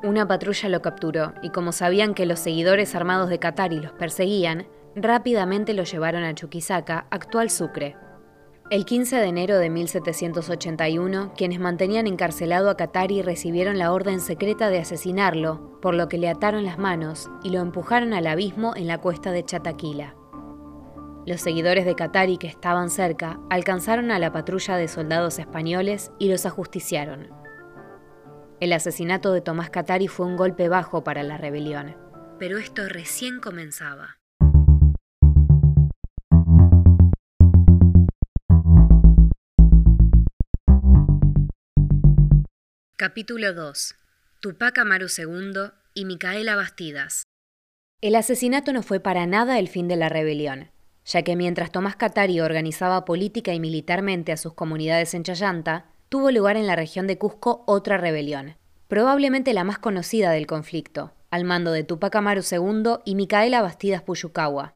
Una 0.04 0.28
patrulla 0.28 0.68
lo 0.68 0.80
capturó 0.80 1.34
y 1.42 1.50
como 1.50 1.72
sabían 1.72 2.14
que 2.14 2.24
los 2.24 2.38
seguidores 2.38 2.94
armados 2.94 3.30
de 3.30 3.40
Catari 3.40 3.80
los 3.80 3.92
perseguían, 3.92 4.68
rápidamente 4.94 5.74
lo 5.74 5.82
llevaron 5.82 6.22
a 6.22 6.34
Chuquisaca, 6.36 7.08
actual 7.10 7.50
Sucre. 7.50 7.96
El 8.74 8.86
15 8.86 9.18
de 9.18 9.26
enero 9.26 9.58
de 9.58 9.70
1781, 9.70 11.32
quienes 11.36 11.60
mantenían 11.60 12.08
encarcelado 12.08 12.68
a 12.68 12.76
Catari 12.76 13.22
recibieron 13.22 13.78
la 13.78 13.92
orden 13.92 14.20
secreta 14.20 14.68
de 14.68 14.80
asesinarlo, 14.80 15.78
por 15.80 15.94
lo 15.94 16.08
que 16.08 16.18
le 16.18 16.28
ataron 16.28 16.64
las 16.64 16.76
manos 16.76 17.30
y 17.44 17.50
lo 17.50 17.60
empujaron 17.60 18.12
al 18.12 18.26
abismo 18.26 18.74
en 18.74 18.88
la 18.88 18.98
cuesta 18.98 19.30
de 19.30 19.44
Chataquila. 19.44 20.16
Los 21.24 21.40
seguidores 21.40 21.84
de 21.84 21.94
Katari 21.94 22.36
que 22.36 22.48
estaban 22.48 22.90
cerca 22.90 23.38
alcanzaron 23.48 24.10
a 24.10 24.18
la 24.18 24.32
patrulla 24.32 24.76
de 24.76 24.88
soldados 24.88 25.38
españoles 25.38 26.10
y 26.18 26.28
los 26.28 26.44
ajusticiaron. 26.44 27.28
El 28.58 28.72
asesinato 28.72 29.32
de 29.32 29.40
Tomás 29.40 29.70
Katari 29.70 30.08
fue 30.08 30.26
un 30.26 30.36
golpe 30.36 30.68
bajo 30.68 31.04
para 31.04 31.22
la 31.22 31.36
rebelión, 31.36 31.96
pero 32.40 32.58
esto 32.58 32.88
recién 32.88 33.38
comenzaba. 33.38 34.16
Capítulo 43.06 43.52
2. 43.52 43.96
Tupac 44.40 44.78
Amaru 44.78 45.08
II 45.14 45.72
y 45.92 46.06
Micaela 46.06 46.56
Bastidas. 46.56 47.24
El 48.00 48.14
asesinato 48.14 48.72
no 48.72 48.82
fue 48.82 48.98
para 48.98 49.26
nada 49.26 49.58
el 49.58 49.68
fin 49.68 49.88
de 49.88 49.96
la 49.96 50.08
rebelión 50.08 50.70
ya 51.04 51.20
que 51.20 51.36
mientras 51.36 51.70
Tomás 51.70 51.96
Catari 51.96 52.40
organizaba 52.40 53.04
política 53.04 53.52
y 53.52 53.60
militarmente 53.60 54.32
a 54.32 54.38
sus 54.38 54.54
comunidades 54.54 55.12
en 55.12 55.22
Chayanta, 55.22 55.84
tuvo 56.08 56.30
lugar 56.30 56.56
en 56.56 56.66
la 56.66 56.76
región 56.76 57.06
de 57.06 57.18
Cusco 57.18 57.62
otra 57.66 57.98
rebelión, 57.98 58.56
probablemente 58.88 59.52
la 59.52 59.64
más 59.64 59.78
conocida 59.78 60.30
del 60.30 60.46
conflicto, 60.46 61.12
al 61.30 61.44
mando 61.44 61.72
de 61.72 61.84
Tupac 61.84 62.16
Amaru 62.16 62.40
II 62.40 63.00
y 63.04 63.16
Micaela 63.16 63.60
Bastidas 63.60 64.02
Puyucawa. 64.02 64.72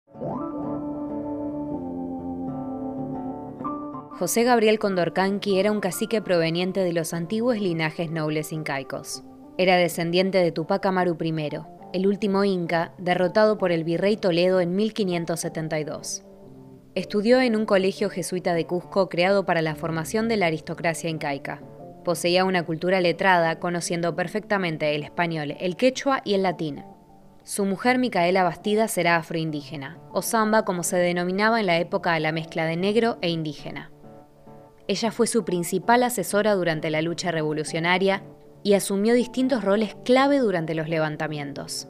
José 4.19 4.43
Gabriel 4.43 4.81
Condorcanqui 4.81 5.61
era 5.61 5.71
un 5.71 5.79
cacique 5.79 6.21
proveniente 6.21 6.81
de 6.81 6.93
los 6.93 7.15
antiguos 7.15 7.61
linajes 7.61 8.11
nobles 8.11 8.53
incaicos. 8.53 9.23
Era 9.59 9.77
descendiente 9.77 10.39
de 10.39 10.51
Tupac 10.51 10.85
Amaru 10.87 11.17
I, 11.23 11.51
el 11.93 12.05
último 12.09 12.43
inca, 12.43 12.91
derrotado 12.99 13.59
por 13.59 13.71
el 13.71 13.85
virrey 13.85 14.17
Toledo 14.17 14.61
en 14.61 14.75
1572. 14.75 16.25
Estudió 16.97 17.41
en 17.41 17.55
un 17.55 17.65
colegio 17.65 18.11
jesuita 18.11 18.55
de 18.55 18.67
Cusco 18.67 19.09
creado 19.09 19.47
para 19.47 19.63
la 19.63 19.77
formación 19.77 20.27
de 20.27 20.37
la 20.37 20.47
aristocracia 20.47 21.09
incaica. 21.09 21.63
Poseía 22.05 22.45
una 22.45 22.65
cultura 22.65 23.01
letrada, 23.01 23.61
conociendo 23.61 24.17
perfectamente 24.17 24.97
el 24.97 25.05
español, 25.05 25.55
el 25.61 25.77
quechua 25.77 26.23
y 26.25 26.35
el 26.35 26.43
latín. 26.43 26.83
Su 27.45 27.65
mujer 27.65 27.99
Micaela 27.99 28.43
Bastida 28.43 28.89
será 28.89 29.15
afroindígena, 29.15 29.97
o 30.11 30.23
samba 30.23 30.65
como 30.65 30.83
se 30.83 30.97
denominaba 30.97 31.61
en 31.61 31.67
la 31.67 31.79
época 31.79 32.15
a 32.15 32.21
la 32.21 32.33
mezcla 32.33 32.67
de 32.67 32.77
negro 32.77 33.19
e 33.21 33.31
indígena. 33.31 33.93
Ella 34.89 35.13
fue 35.13 35.27
su 35.27 35.45
principal 35.45 36.03
asesora 36.03 36.55
durante 36.55 36.89
la 36.91 37.03
lucha 37.03 37.31
revolucionaria 37.31 38.25
y 38.63 38.73
asumió 38.73 39.13
distintos 39.13 39.63
roles 39.63 39.95
clave 40.03 40.39
durante 40.39 40.75
los 40.75 40.89
levantamientos. 40.89 41.89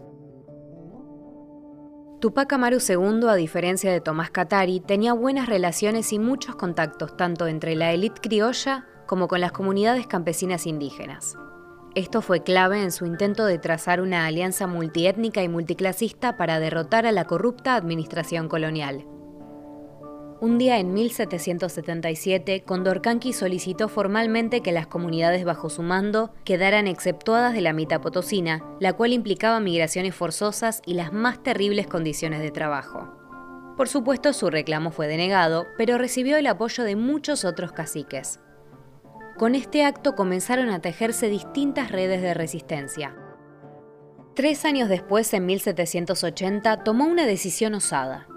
Tupac 2.20 2.52
Amaru 2.52 2.78
II, 2.86 3.28
a 3.28 3.36
diferencia 3.36 3.92
de 3.92 4.00
Tomás 4.00 4.32
Katari, 4.32 4.80
tenía 4.80 5.12
buenas 5.12 5.48
relaciones 5.48 6.12
y 6.12 6.18
muchos 6.18 6.56
contactos 6.56 7.16
tanto 7.16 7.46
entre 7.46 7.76
la 7.76 7.92
élite 7.92 8.20
criolla 8.20 8.86
como 9.06 9.28
con 9.28 9.40
las 9.40 9.52
comunidades 9.52 10.08
campesinas 10.08 10.66
indígenas. 10.66 11.36
Esto 11.94 12.20
fue 12.20 12.42
clave 12.42 12.82
en 12.82 12.90
su 12.90 13.06
intento 13.06 13.46
de 13.46 13.58
trazar 13.58 14.00
una 14.00 14.26
alianza 14.26 14.66
multiétnica 14.66 15.44
y 15.44 15.48
multiclasista 15.48 16.36
para 16.36 16.58
derrotar 16.58 17.06
a 17.06 17.12
la 17.12 17.24
corrupta 17.24 17.76
administración 17.76 18.48
colonial. 18.48 19.06
Un 20.40 20.56
día 20.56 20.78
en 20.78 20.94
1777, 20.94 22.62
Condorcanqui 22.62 23.32
solicitó 23.32 23.88
formalmente 23.88 24.60
que 24.60 24.70
las 24.70 24.86
comunidades 24.86 25.44
bajo 25.44 25.68
su 25.68 25.82
mando 25.82 26.32
quedaran 26.44 26.86
exceptuadas 26.86 27.54
de 27.54 27.60
la 27.60 27.72
mitad 27.72 28.00
potosina, 28.00 28.64
la 28.78 28.92
cual 28.92 29.12
implicaba 29.12 29.58
migraciones 29.58 30.14
forzosas 30.14 30.80
y 30.86 30.94
las 30.94 31.12
más 31.12 31.42
terribles 31.42 31.88
condiciones 31.88 32.40
de 32.40 32.52
trabajo. 32.52 33.12
Por 33.76 33.88
supuesto, 33.88 34.32
su 34.32 34.48
reclamo 34.48 34.92
fue 34.92 35.08
denegado, 35.08 35.66
pero 35.76 35.98
recibió 35.98 36.36
el 36.36 36.46
apoyo 36.46 36.84
de 36.84 36.94
muchos 36.94 37.44
otros 37.44 37.72
caciques. 37.72 38.38
Con 39.38 39.56
este 39.56 39.84
acto 39.84 40.14
comenzaron 40.14 40.70
a 40.70 40.80
tejerse 40.80 41.28
distintas 41.28 41.90
redes 41.90 42.22
de 42.22 42.34
resistencia. 42.34 43.16
Tres 44.36 44.64
años 44.64 44.88
después, 44.88 45.34
en 45.34 45.46
1780, 45.46 46.84
tomó 46.84 47.06
una 47.06 47.26
decisión 47.26 47.74
osada 47.74 48.28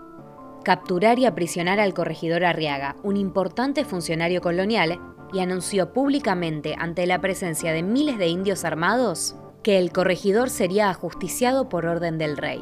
capturar 0.64 1.20
y 1.20 1.26
aprisionar 1.26 1.80
al 1.80 1.94
corregidor 1.94 2.46
Arriaga, 2.46 2.96
un 3.04 3.18
importante 3.18 3.86
funcionario 3.86 4.42
colonial, 4.42 5.00
y 5.34 5.40
anunció 5.40 5.94
públicamente 5.94 6.76
ante 6.78 7.06
la 7.06 7.22
presencia 7.22 7.72
de 7.72 7.84
miles 7.84 8.18
de 8.18 8.28
indios 8.28 8.66
armados 8.66 9.36
que 9.64 9.78
el 9.78 9.92
corregidor 9.92 10.50
sería 10.50 10.90
ajusticiado 10.90 11.70
por 11.70 11.86
orden 11.86 12.18
del 12.18 12.38
rey. 12.38 12.62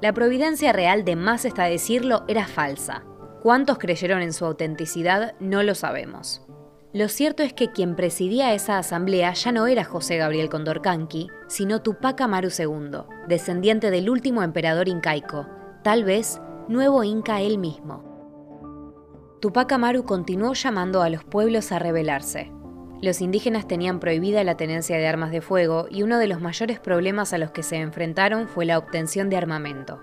La 0.00 0.12
providencia 0.12 0.72
real, 0.72 1.04
de 1.04 1.16
más 1.16 1.44
está 1.44 1.64
decirlo, 1.64 2.24
era 2.26 2.46
falsa. 2.46 3.04
Cuántos 3.42 3.78
creyeron 3.78 4.22
en 4.22 4.32
su 4.32 4.44
autenticidad 4.44 5.34
no 5.40 5.62
lo 5.62 5.74
sabemos. 5.74 6.42
Lo 6.92 7.08
cierto 7.08 7.42
es 7.42 7.52
que 7.52 7.70
quien 7.70 7.94
presidía 7.94 8.52
esa 8.52 8.76
asamblea 8.76 9.32
ya 9.32 9.52
no 9.52 9.66
era 9.68 9.84
José 9.84 10.16
Gabriel 10.16 10.48
Condorcanqui, 10.48 11.28
sino 11.46 11.82
Tupac 11.82 12.20
Amaru 12.20 12.48
II, 12.48 13.02
descendiente 13.28 13.90
del 13.90 14.10
último 14.10 14.42
emperador 14.42 14.88
incaico, 14.88 15.46
tal 15.84 16.02
vez 16.02 16.40
nuevo 16.70 17.02
Inca 17.02 17.40
él 17.40 17.58
mismo. 17.58 18.04
Tupac 19.40 19.72
Amaru 19.72 20.04
continuó 20.04 20.54
llamando 20.54 21.02
a 21.02 21.10
los 21.10 21.24
pueblos 21.24 21.72
a 21.72 21.80
rebelarse. 21.80 22.52
Los 23.02 23.20
indígenas 23.20 23.66
tenían 23.66 23.98
prohibida 23.98 24.44
la 24.44 24.56
tenencia 24.56 24.96
de 24.96 25.08
armas 25.08 25.32
de 25.32 25.40
fuego 25.40 25.88
y 25.90 26.04
uno 26.04 26.18
de 26.18 26.28
los 26.28 26.40
mayores 26.40 26.78
problemas 26.78 27.32
a 27.32 27.38
los 27.38 27.50
que 27.50 27.64
se 27.64 27.78
enfrentaron 27.78 28.46
fue 28.46 28.66
la 28.66 28.78
obtención 28.78 29.28
de 29.30 29.36
armamento. 29.36 30.00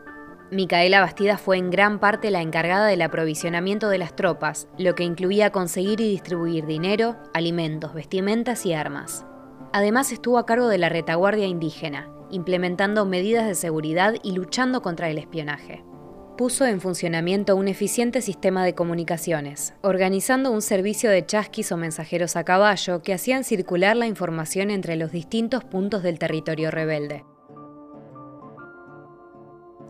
Micaela 0.52 1.00
Bastida 1.00 1.38
fue 1.38 1.58
en 1.58 1.70
gran 1.70 2.00
parte 2.00 2.32
la 2.32 2.42
encargada 2.42 2.88
del 2.88 3.02
aprovisionamiento 3.02 3.88
de 3.88 4.00
las 4.00 4.14
tropas, 4.18 4.68
lo 4.78 4.94
que 4.94 5.06
incluía 5.06 5.54
conseguir 5.54 6.02
y 6.02 6.10
distribuir 6.10 6.66
dinero, 6.66 7.16
alimentos, 7.34 7.94
vestimentas 7.94 8.66
y 8.66 8.74
armas. 8.74 9.26
Además 9.72 10.12
estuvo 10.12 10.38
a 10.38 10.46
cargo 10.46 10.68
de 10.68 10.80
la 10.80 10.90
retaguardia 10.90 11.48
indígena, 11.48 12.10
implementando 12.30 13.06
medidas 13.06 13.48
de 13.48 13.56
seguridad 13.56 14.16
y 14.22 14.34
luchando 14.34 14.82
contra 14.82 15.10
el 15.10 15.18
espionaje 15.18 15.87
puso 16.38 16.66
en 16.66 16.80
funcionamiento 16.80 17.56
un 17.56 17.68
eficiente 17.68 18.22
sistema 18.22 18.64
de 18.64 18.76
comunicaciones, 18.76 19.74
organizando 19.82 20.52
un 20.52 20.62
servicio 20.62 21.10
de 21.10 21.26
chasquis 21.26 21.72
o 21.72 21.78
mensajeros 21.78 22.36
a 22.36 22.46
caballo 22.46 23.02
que 23.02 23.14
hacían 23.14 23.44
circular 23.44 23.98
la 23.98 24.08
información 24.08 24.72
entre 24.72 24.96
los 24.96 25.12
distintos 25.12 25.66
puntos 25.66 26.04
del 26.04 26.20
territorio 26.20 26.72
rebelde. 26.72 27.26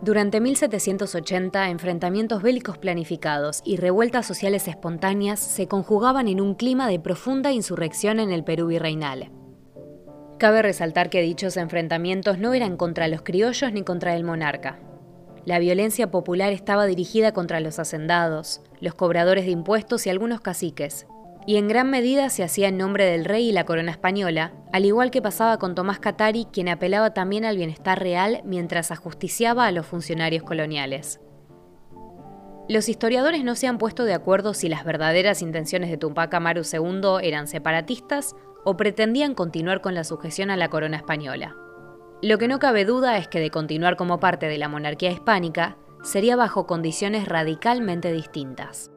Durante 0.02 0.40
1780, 0.40 1.70
enfrentamientos 1.70 2.42
bélicos 2.42 2.78
planificados 2.78 3.62
y 3.66 3.78
revueltas 3.78 4.26
sociales 4.26 4.68
espontáneas 4.68 5.40
se 5.40 5.68
conjugaban 5.68 6.28
en 6.28 6.40
un 6.40 6.56
clima 6.56 6.88
de 6.88 7.00
profunda 7.00 7.52
insurrección 7.52 8.20
en 8.20 8.32
el 8.32 8.44
Perú 8.44 8.68
virreinal. 8.68 9.32
Cabe 10.38 10.62
resaltar 10.62 11.10
que 11.10 11.24
dichos 11.24 11.58
enfrentamientos 11.58 12.38
no 12.38 12.54
eran 12.54 12.78
contra 12.78 13.08
los 13.08 13.24
criollos 13.24 13.74
ni 13.74 13.82
contra 13.84 14.16
el 14.16 14.24
monarca. 14.24 14.80
La 15.48 15.60
violencia 15.60 16.12
popular 16.12 16.52
estaba 16.52 16.88
dirigida 16.88 17.32
contra 17.32 17.62
los 17.62 17.80
hacendados, 17.80 18.60
los 18.82 18.96
cobradores 18.96 19.46
de 19.46 19.52
impuestos 19.52 20.06
y 20.06 20.10
algunos 20.10 20.42
caciques, 20.42 21.08
y 21.46 21.56
en 21.56 21.70
gran 21.70 21.90
medida 21.90 22.30
se 22.30 22.44
hacía 22.44 22.68
en 22.68 22.76
nombre 22.76 23.06
del 23.06 23.24
rey 23.24 23.48
y 23.48 23.52
la 23.54 23.64
corona 23.64 23.92
española, 23.92 24.52
al 24.74 24.84
igual 24.84 25.10
que 25.10 25.22
pasaba 25.22 25.58
con 25.58 25.74
Tomás 25.74 26.00
Catari, 26.00 26.48
quien 26.52 26.68
apelaba 26.68 27.14
también 27.14 27.46
al 27.46 27.56
bienestar 27.56 27.98
real 27.98 28.42
mientras 28.44 28.92
ajusticiaba 28.92 29.68
a 29.68 29.72
los 29.72 29.86
funcionarios 29.86 30.44
coloniales. 30.44 31.22
Los 32.68 32.90
historiadores 32.90 33.46
no 33.46 33.56
se 33.56 33.68
han 33.68 33.78
puesto 33.78 34.04
de 34.04 34.16
acuerdo 34.16 34.54
si 34.54 34.68
las 34.68 34.84
verdaderas 34.84 35.42
intenciones 35.42 35.90
de 35.90 35.96
Tupac 35.96 36.34
Amaru 36.34 36.64
II 36.70 37.20
eran 37.26 37.48
separatistas 37.48 38.36
o 38.66 38.76
pretendían 38.76 39.34
continuar 39.34 39.80
con 39.80 39.96
la 39.96 40.04
sujeción 40.04 40.52
a 40.52 40.58
la 40.58 40.68
corona 40.68 40.98
española. 40.98 41.56
Lo 42.22 42.40
que 42.40 42.48
no 42.48 42.58
cabe 42.58 42.84
duda 42.84 43.18
es 43.18 43.28
que 43.28 43.40
de 43.40 43.52
continuar 43.52 43.96
como 43.96 44.20
parte 44.20 44.48
de 44.48 44.58
la 44.58 44.70
monarquía 44.70 45.12
hispánica, 45.12 45.78
sería 46.02 46.36
bajo 46.36 46.66
condiciones 46.66 47.28
radicalmente 47.28 48.12
distintas. 48.12 48.92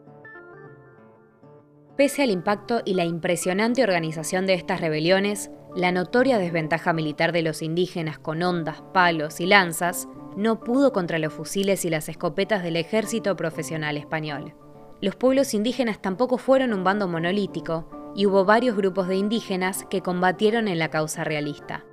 Pese 1.97 2.23
al 2.23 2.31
impacto 2.31 2.81
y 2.85 2.95
la 2.95 3.05
impresionante 3.05 3.83
organización 3.83 4.47
de 4.47 4.55
estas 4.55 4.81
rebeliones, 4.81 5.51
la 5.77 5.93
notoria 5.93 6.39
desventaja 6.39 6.95
militar 6.95 7.33
de 7.33 7.43
los 7.43 7.61
indígenas 7.61 8.19
con 8.19 8.43
ondas, 8.43 8.83
palos 8.95 9.41
y 9.41 9.47
lanzas 9.47 10.09
no 10.35 10.61
pudo 10.61 10.93
contra 10.93 11.19
los 11.19 11.35
fusiles 11.35 11.85
y 11.85 11.91
las 11.91 12.09
escopetas 12.09 12.63
del 12.63 12.77
ejército 12.77 13.37
profesional 13.37 13.99
español. 13.99 14.55
Los 15.03 15.17
pueblos 15.17 15.53
indígenas 15.53 16.01
tampoco 16.01 16.39
fueron 16.39 16.73
un 16.73 16.85
bando 16.85 17.07
monolítico, 17.07 17.87
y 18.15 18.27
hubo 18.27 18.45
varios 18.45 18.77
grupos 18.77 19.09
de 19.09 19.17
indígenas 19.17 19.85
que 19.89 20.01
combatieron 20.01 20.69
en 20.69 20.79
la 20.79 20.89
causa 20.89 21.23
realista. 21.23 21.85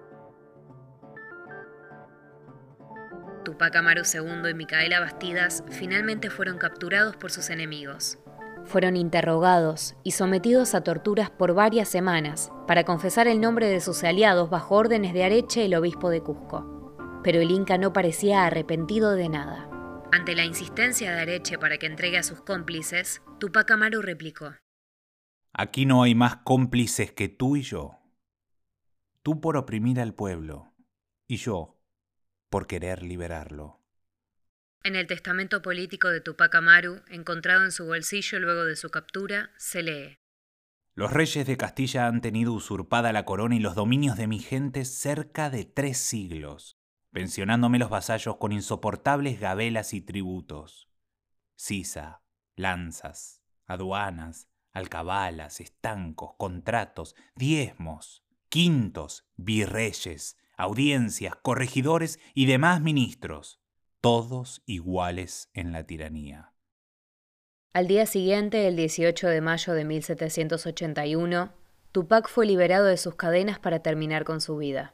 Tupac 3.48 3.74
Amaru 3.77 4.01
II 4.01 4.50
y 4.50 4.54
Micaela 4.54 5.00
Bastidas 5.00 5.63
finalmente 5.70 6.30
fueron 6.30 6.58
capturados 6.58 7.16
por 7.16 7.32
sus 7.32 7.50
enemigos 7.50 8.20
fueron 8.66 8.98
interrogados 8.98 9.96
y 10.04 10.12
sometidos 10.12 10.75
a 10.75 10.84
torturas 10.84 11.30
por 11.30 11.54
varias 11.54 11.88
semanas 11.88 12.51
para 12.68 12.84
confesar 12.84 13.25
el 13.30 13.39
nombre 13.39 13.70
de 13.70 13.80
sus 13.80 14.04
aliados 14.04 14.50
bajo 14.50 14.75
órdenes 14.75 15.13
de 15.13 15.24
Areche, 15.24 15.63
el 15.63 15.75
obispo 15.75 16.10
de 16.10 16.20
Cusco. 16.20 17.22
Pero 17.24 17.39
el 17.39 17.50
Inca 17.50 17.77
no 17.77 17.94
parecía 17.94 18.46
arrepentido 18.46 19.13
de 19.13 19.30
nada. 19.30 19.70
Ante 20.12 20.36
la 20.36 20.44
insistencia 20.44 21.16
de 21.16 21.22
Areche 21.22 21.58
para 21.58 21.77
que 21.77 21.86
entregue 21.86 22.18
a 22.18 22.24
sus 22.24 22.42
cómplices, 22.42 23.22
Tupac 23.39 23.72
Amaru 23.72 24.01
replicó: 24.01 24.56
Aquí 25.54 25.86
no 25.86 26.04
hay 26.04 26.13
más 26.13 26.36
cómplices 26.44 27.13
que 27.13 27.30
tú 27.30 27.56
y 27.56 27.62
yo. 27.62 28.01
Tú 29.24 29.39
por 29.39 29.56
oprimir 29.56 30.01
al 30.01 30.13
pueblo 30.13 30.74
y 31.25 31.38
yo 31.38 31.76
por 32.50 32.68
querer 32.68 33.04
liberarlo. 33.04 33.82
En 34.84 34.96
el 34.96 35.08
testamento 35.08 35.62
político 35.62 36.10
de 36.10 36.22
Tupac 36.22 36.56
Amaru, 36.56 37.01
encontrado 37.10 37.66
en 37.66 37.72
su 37.72 37.86
bolsillo 37.86 38.39
luego 38.39 38.63
de 38.63 38.75
su 38.75 38.89
captura, 38.89 39.51
se 39.58 39.84
lee. 39.84 40.18
Los 40.94 41.12
reyes 41.12 41.46
de 41.46 41.58
Castilla 41.58 42.08
han 42.08 42.22
tenido 42.22 42.54
usurpada 42.54 43.12
la 43.12 43.25
corona 43.25 43.56
y 43.56 43.60
los 43.60 43.75
dominios 43.75 44.18
de 44.18 44.27
mi 44.27 44.39
gente 44.39 44.86
cerca 44.86 45.50
de 45.50 45.66
tres 45.66 45.98
siglos, 45.98 46.77
pensionándome 47.12 47.80
los 47.80 47.89
vasallos 47.89 48.38
con 48.38 48.51
insoportables 48.51 49.39
gabelas 49.39 49.94
y 49.94 50.01
tributos. 50.01 50.89
Sisa, 51.56 52.24
lanzas, 52.56 53.44
aduanas, 53.66 54.48
alcabalas, 54.74 55.60
estancos, 55.60 56.32
contratos, 56.38 57.15
diezmos, 57.36 58.24
quintos, 58.50 59.28
virreyes, 59.36 60.38
audiencias, 60.58 61.36
corregidores 61.41 62.20
y 62.34 62.48
demás 62.48 62.82
ministros 62.82 63.60
todos 64.02 64.62
iguales 64.65 65.50
en 65.54 65.72
la 65.72 65.84
tiranía. 65.84 66.54
Al 67.74 67.88
día 67.88 68.06
siguiente, 68.06 68.67
el 68.67 68.76
18 68.76 69.28
de 69.28 69.41
mayo 69.41 69.74
de 69.74 69.86
1781, 69.86 71.52
Tupac 71.91 72.30
fue 72.30 72.46
liberado 72.46 72.86
de 72.86 72.98
sus 72.98 73.15
cadenas 73.15 73.60
para 73.60 73.80
terminar 73.80 74.24
con 74.24 74.39
su 74.39 74.58
vida. 74.58 74.93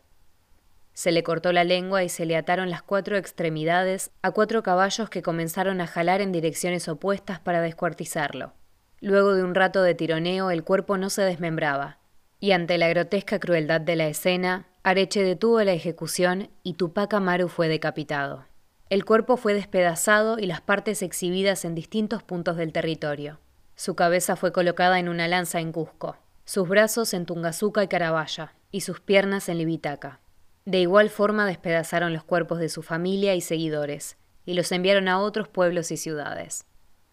Se 0.94 1.12
le 1.12 1.24
cortó 1.24 1.52
la 1.52 1.64
lengua 1.64 2.04
y 2.04 2.10
se 2.10 2.26
le 2.26 2.36
ataron 2.36 2.70
las 2.70 2.82
cuatro 2.82 3.18
extremidades 3.18 4.12
a 4.22 4.32
cuatro 4.32 4.64
caballos 4.64 5.10
que 5.10 5.22
comenzaron 5.22 5.82
a 5.82 5.88
jalar 5.88 6.22
en 6.22 6.32
direcciones 6.32 6.88
opuestas 6.88 7.40
para 7.40 7.62
descuartizarlo. 7.62 8.54
Luego 9.00 9.34
de 9.34 9.44
un 9.44 9.56
rato 9.56 9.82
de 9.82 9.96
tironeo, 9.96 10.50
el 10.52 10.64
cuerpo 10.64 10.98
no 10.98 11.10
se 11.10 11.24
desmembraba, 11.24 12.00
y 12.40 12.52
ante 12.52 12.78
la 12.78 12.90
grotesca 12.90 13.40
crueldad 13.40 13.82
de 13.82 13.96
la 13.96 14.08
escena, 14.08 14.68
Areche 14.86 15.24
detuvo 15.24 15.64
la 15.64 15.72
ejecución 15.72 16.50
y 16.62 16.74
Tupac 16.74 17.14
Amaru 17.14 17.48
fue 17.48 17.70
decapitado. 17.70 18.44
El 18.90 19.06
cuerpo 19.06 19.38
fue 19.38 19.54
despedazado 19.54 20.38
y 20.40 20.46
las 20.46 20.60
partes 20.60 21.02
exhibidas 21.02 21.64
en 21.64 21.74
distintos 21.74 22.22
puntos 22.22 22.58
del 22.58 22.74
territorio. 22.74 23.40
Su 23.76 23.96
cabeza 23.96 24.36
fue 24.36 24.52
colocada 24.52 25.00
en 25.00 25.08
una 25.08 25.30
lanza 25.30 25.62
en 25.62 25.72
Cusco, 25.72 26.18
sus 26.44 26.68
brazos 26.68 27.14
en 27.14 27.26
Tungazuca 27.26 27.82
y 27.82 27.88
Carabaya, 27.88 28.56
y 28.72 28.82
sus 28.82 29.00
piernas 29.00 29.48
en 29.48 29.60
Libitaca. 29.60 30.20
De 30.66 30.82
igual 30.82 31.10
forma 31.10 31.46
despedazaron 31.46 32.12
los 32.12 32.26
cuerpos 32.26 32.60
de 32.60 32.68
su 32.68 32.82
familia 32.82 33.36
y 33.36 33.42
seguidores, 33.42 34.18
y 34.46 34.54
los 34.54 34.70
enviaron 34.74 35.08
a 35.08 35.22
otros 35.22 35.48
pueblos 35.48 35.92
y 35.92 35.98
ciudades. 35.98 36.66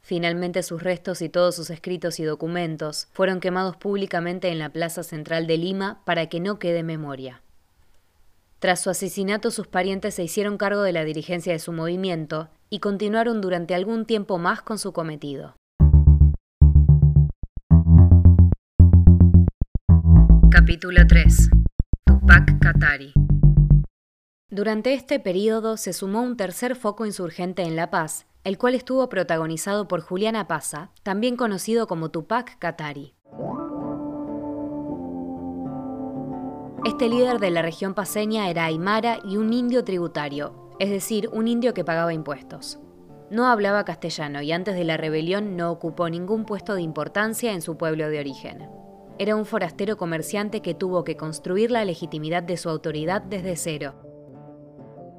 Finalmente 0.02 0.64
sus 0.64 0.82
restos 0.82 1.22
y 1.22 1.28
todos 1.28 1.54
sus 1.54 1.70
escritos 1.70 2.18
y 2.18 2.24
documentos 2.24 3.06
fueron 3.12 3.38
quemados 3.38 3.76
públicamente 3.76 4.48
en 4.48 4.58
la 4.58 4.70
plaza 4.70 5.04
central 5.04 5.46
de 5.46 5.56
Lima 5.56 6.02
para 6.04 6.26
que 6.28 6.40
no 6.40 6.58
quede 6.58 6.82
memoria. 6.82 7.42
Tras 8.60 8.82
su 8.82 8.90
asesinato, 8.90 9.50
sus 9.50 9.68
parientes 9.68 10.14
se 10.14 10.22
hicieron 10.22 10.58
cargo 10.58 10.82
de 10.82 10.92
la 10.92 11.02
dirigencia 11.02 11.54
de 11.54 11.58
su 11.58 11.72
movimiento 11.72 12.50
y 12.68 12.80
continuaron 12.80 13.40
durante 13.40 13.74
algún 13.74 14.04
tiempo 14.04 14.36
más 14.36 14.60
con 14.60 14.78
su 14.78 14.92
cometido. 14.92 15.56
Capítulo 20.50 21.06
3. 21.08 21.48
Tupac 22.04 22.58
Katari. 22.60 23.14
Durante 24.50 24.92
este 24.92 25.20
periodo 25.20 25.78
se 25.78 25.94
sumó 25.94 26.20
un 26.20 26.36
tercer 26.36 26.76
foco 26.76 27.06
insurgente 27.06 27.62
en 27.62 27.76
La 27.76 27.88
Paz, 27.88 28.26
el 28.44 28.58
cual 28.58 28.74
estuvo 28.74 29.08
protagonizado 29.08 29.88
por 29.88 30.02
Juliana 30.02 30.48
Paza, 30.48 30.90
también 31.02 31.36
conocido 31.36 31.86
como 31.86 32.10
Tupac 32.10 32.58
Katari. 32.58 33.14
Este 36.82 37.10
líder 37.10 37.40
de 37.40 37.50
la 37.50 37.60
región 37.60 37.92
paseña 37.92 38.48
era 38.48 38.64
aymara 38.64 39.18
y 39.22 39.36
un 39.36 39.52
indio 39.52 39.84
tributario, 39.84 40.74
es 40.78 40.88
decir, 40.88 41.28
un 41.30 41.46
indio 41.46 41.74
que 41.74 41.84
pagaba 41.84 42.14
impuestos. 42.14 42.80
No 43.30 43.48
hablaba 43.48 43.84
castellano 43.84 44.40
y 44.40 44.50
antes 44.50 44.74
de 44.74 44.84
la 44.84 44.96
rebelión 44.96 45.58
no 45.58 45.70
ocupó 45.70 46.08
ningún 46.08 46.46
puesto 46.46 46.74
de 46.74 46.80
importancia 46.80 47.52
en 47.52 47.60
su 47.60 47.76
pueblo 47.76 48.08
de 48.08 48.18
origen. 48.18 48.70
Era 49.18 49.36
un 49.36 49.44
forastero 49.44 49.98
comerciante 49.98 50.62
que 50.62 50.74
tuvo 50.74 51.04
que 51.04 51.18
construir 51.18 51.70
la 51.70 51.84
legitimidad 51.84 52.42
de 52.42 52.56
su 52.56 52.70
autoridad 52.70 53.20
desde 53.20 53.56
cero. 53.56 53.94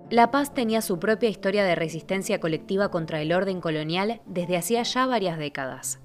La 0.09 0.31
Paz 0.31 0.55
tenía 0.55 0.81
su 0.81 0.97
propia 0.97 1.29
historia 1.29 1.63
de 1.63 1.75
resistencia 1.75 2.39
colectiva 2.39 2.89
contra 2.89 3.21
el 3.21 3.31
orden 3.31 3.61
colonial 3.61 4.19
desde 4.25 4.57
hacía 4.57 4.81
ya 4.81 5.05
varias 5.05 5.37
décadas. 5.37 5.99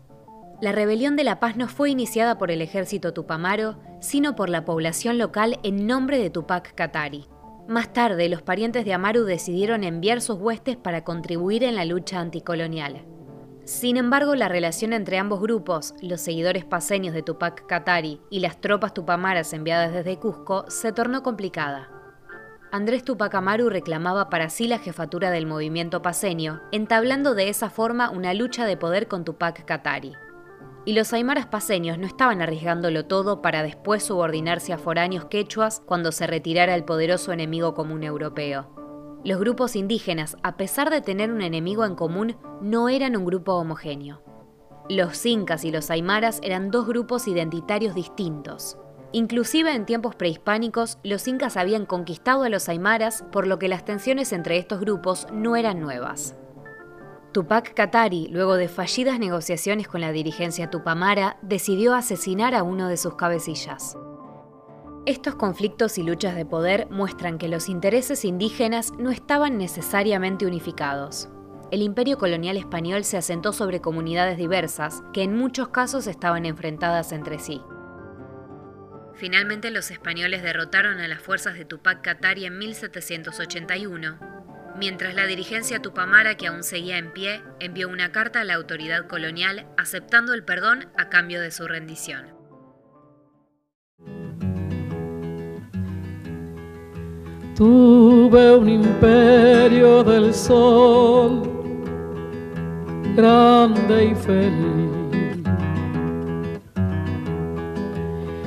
La 0.61 0.73
rebelión 0.73 1.17
de 1.17 1.25
la 1.25 1.39
paz 1.39 1.59
no 1.59 1.69
fue 1.69 1.91
iniciada 1.91 2.39
por 2.39 2.51
el 2.51 2.63
ejército 2.63 3.13
tupamaro, 3.13 3.77
sino 4.07 4.37
por 4.37 4.49
la 4.49 4.65
población 4.65 5.19
local 5.19 5.59
en 5.65 5.85
nombre 5.89 6.19
de 6.19 6.31
Tupac 6.31 6.77
Katari. 6.77 7.27
Más 7.67 7.93
tarde, 7.93 8.29
los 8.29 8.41
parientes 8.41 8.85
de 8.85 8.93
Amaru 8.93 9.25
decidieron 9.25 9.83
enviar 9.83 10.21
sus 10.21 10.39
huestes 10.39 10.77
para 10.77 11.03
contribuir 11.03 11.65
en 11.65 11.75
la 11.75 11.85
lucha 11.85 12.21
anticolonial. 12.21 13.05
Sin 13.65 13.97
embargo, 13.97 14.37
la 14.37 14.49
relación 14.49 14.93
entre 14.93 15.19
ambos 15.19 15.41
grupos, 15.41 15.93
los 16.01 16.21
seguidores 16.21 16.65
paseños 16.65 17.15
de 17.15 17.25
Tupac 17.25 17.67
Katari 17.67 18.21
y 18.31 18.39
las 18.39 18.61
tropas 18.61 18.95
tupamaras 18.95 19.53
enviadas 19.53 19.93
desde 19.93 20.21
Cusco, 20.21 20.67
se 20.69 20.93
tornó 20.93 21.25
complicada. 21.25 21.91
Andrés 22.71 23.03
Tupac 23.03 23.35
Amaru 23.35 23.71
reclamaba 23.71 24.31
para 24.31 24.51
sí 24.51 24.69
la 24.69 24.79
jefatura 24.79 25.33
del 25.33 25.47
movimiento 25.47 26.01
paseño, 26.01 26.61
entablando 26.71 27.35
de 27.35 27.49
esa 27.49 27.71
forma 27.71 28.11
una 28.11 28.35
lucha 28.35 28.67
de 28.67 28.77
poder 28.77 29.09
con 29.09 29.25
Tupac 29.25 29.65
Katari 29.65 30.15
y 30.87 30.93
los 30.93 31.13
aymaras 31.13 31.47
paseños 31.47 31.99
no 31.99 32.07
estaban 32.07 32.41
arriesgándolo 32.41 33.07
todo 33.07 33.43
para 33.43 33.65
después 33.65 34.05
subordinarse 34.05 34.73
a 34.73 34.79
foráneos 34.79 35.25
quechuas 35.27 35.83
cuando 35.85 36.13
se 36.13 36.29
retirara 36.29 36.77
el 36.77 36.85
poderoso 36.85 37.33
enemigo 37.33 37.75
común 37.75 38.05
europeo. 38.05 38.71
Los 39.25 39.41
grupos 39.41 39.75
indígenas, 39.75 40.37
a 40.45 40.57
pesar 40.57 40.89
de 40.91 41.01
tener 41.01 41.33
un 41.33 41.43
enemigo 41.43 41.85
en 41.85 41.97
común, 41.97 42.37
no 42.63 42.89
eran 42.89 43.17
un 43.17 43.25
grupo 43.25 43.55
homogéneo. 43.55 44.23
Los 44.89 45.27
incas 45.27 45.65
y 45.65 45.73
los 45.73 45.91
aymaras 45.91 46.39
eran 46.45 46.71
dos 46.71 46.87
grupos 46.87 47.27
identitarios 47.27 47.97
distintos. 47.97 48.79
Inclusive 49.11 49.75
en 49.75 49.87
tiempos 49.87 50.15
prehispánicos, 50.15 50.99
los 51.03 51.27
incas 51.27 51.57
habían 51.57 51.87
conquistado 51.87 52.45
a 52.45 52.49
los 52.49 52.69
aymaras, 52.69 53.25
por 53.33 53.49
lo 53.49 53.59
que 53.59 53.69
las 53.69 53.85
tensiones 53.85 54.33
entre 54.33 54.59
estos 54.59 54.79
grupos 54.79 55.27
no 55.33 55.57
eran 55.57 55.81
nuevas. 55.81 56.37
Tupac 57.37 57.75
Katari, 57.75 58.29
luego 58.31 58.57
de 58.57 58.67
fallidas 58.67 59.19
negociaciones 59.19 59.89
con 59.89 60.01
la 60.01 60.11
dirigencia 60.11 60.71
tupamara, 60.71 61.37
decidió 61.43 61.93
asesinar 61.93 62.55
a 62.55 62.63
uno 62.63 62.89
de 62.89 62.97
sus 62.97 63.17
cabecillas. 63.17 63.95
Estos 65.05 65.35
conflictos 65.35 65.99
y 65.99 66.03
luchas 66.03 66.35
de 66.35 66.47
poder 66.47 66.89
muestran 66.89 67.37
que 67.37 67.49
los 67.49 67.69
intereses 67.69 68.25
indígenas 68.25 68.95
no 68.99 69.11
estaban 69.11 69.59
necesariamente 69.59 70.47
unificados. 70.47 71.29
El 71.71 71.83
imperio 71.83 72.17
colonial 72.17 72.57
español 72.57 73.05
se 73.05 73.19
asentó 73.19 73.53
sobre 73.53 73.83
comunidades 73.83 74.39
diversas, 74.39 75.03
que 75.13 75.23
en 75.23 75.37
muchos 75.37 75.69
casos 75.69 76.07
estaban 76.07 76.47
enfrentadas 76.47 77.13
entre 77.13 77.39
sí. 77.39 77.61
Finalmente 79.13 79.71
los 79.71 79.91
españoles 79.91 80.43
derrotaron 80.43 81.01
a 81.01 81.07
las 81.07 81.21
fuerzas 81.21 81.59
de 81.59 81.67
Tupac 81.67 82.01
Katari 82.01 82.47
en 82.47 82.57
1781 82.57 84.36
mientras 84.79 85.15
la 85.15 85.27
dirigencia 85.27 85.81
tupamara, 85.81 86.37
que 86.37 86.47
aún 86.47 86.63
seguía 86.63 86.99
en 86.99 87.13
pie, 87.13 87.43
envió 87.61 87.89
una 87.89 88.13
carta 88.13 88.41
a 88.41 88.45
la 88.45 88.55
autoridad 88.55 89.07
colonial 89.07 89.67
aceptando 89.77 90.35
el 90.35 90.45
perdón 90.45 90.89
a 90.97 91.09
cambio 91.09 91.41
de 91.41 91.51
su 91.51 91.67
rendición. 91.67 92.37
Tuve 97.57 98.55
un 98.55 98.69
imperio 98.69 100.05
del 100.05 100.35
sol, 100.35 101.43
grande 103.17 104.05
y 104.05 104.15
feliz. 104.15 104.97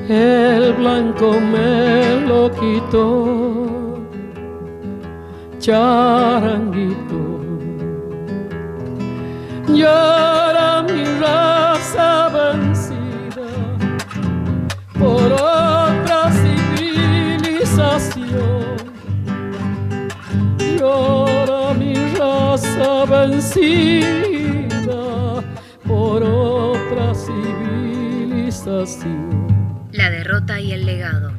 El 0.07 0.73
blanco 0.73 1.39
me 1.39 2.21
lo 2.27 2.51
quitó 2.51 3.78
charanguito. 5.59 7.19
Llora 9.67 10.81
mi 10.83 11.03
raza 11.19 12.29
vencida 12.29 13.47
por 14.97 15.33
otra 15.33 16.31
civilización. 16.41 18.77
Llora 20.77 21.73
mi 21.73 21.93
raza 22.17 23.05
vencida 23.05 24.13
por 25.85 26.23
otra 26.23 27.13
civilización. 27.13 29.47
La 29.91 30.09
derrota 30.09 30.59
y 30.59 30.71
el 30.71 30.85
legado. 30.85 31.31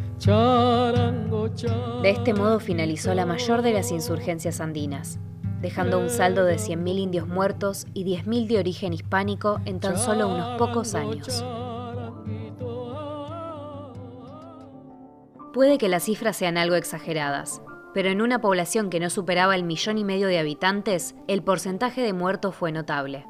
De 2.02 2.10
este 2.10 2.34
modo 2.34 2.60
finalizó 2.60 3.14
la 3.14 3.26
mayor 3.26 3.62
de 3.62 3.72
las 3.72 3.90
insurgencias 3.92 4.60
andinas, 4.60 5.18
dejando 5.60 5.98
un 5.98 6.10
saldo 6.10 6.44
de 6.44 6.56
100.000 6.56 6.98
indios 6.98 7.28
muertos 7.28 7.86
y 7.94 8.04
10.000 8.04 8.46
de 8.46 8.58
origen 8.58 8.92
hispánico 8.92 9.60
en 9.64 9.80
tan 9.80 9.96
solo 9.98 10.28
unos 10.28 10.58
pocos 10.58 10.94
años. 10.94 11.44
Puede 15.52 15.78
que 15.78 15.88
las 15.88 16.04
cifras 16.04 16.36
sean 16.36 16.56
algo 16.56 16.76
exageradas, 16.76 17.60
pero 17.92 18.08
en 18.08 18.22
una 18.22 18.40
población 18.40 18.88
que 18.88 19.00
no 19.00 19.10
superaba 19.10 19.56
el 19.56 19.64
millón 19.64 19.98
y 19.98 20.04
medio 20.04 20.28
de 20.28 20.38
habitantes, 20.38 21.14
el 21.26 21.42
porcentaje 21.42 22.02
de 22.02 22.12
muertos 22.12 22.54
fue 22.54 22.70
notable. 22.70 23.26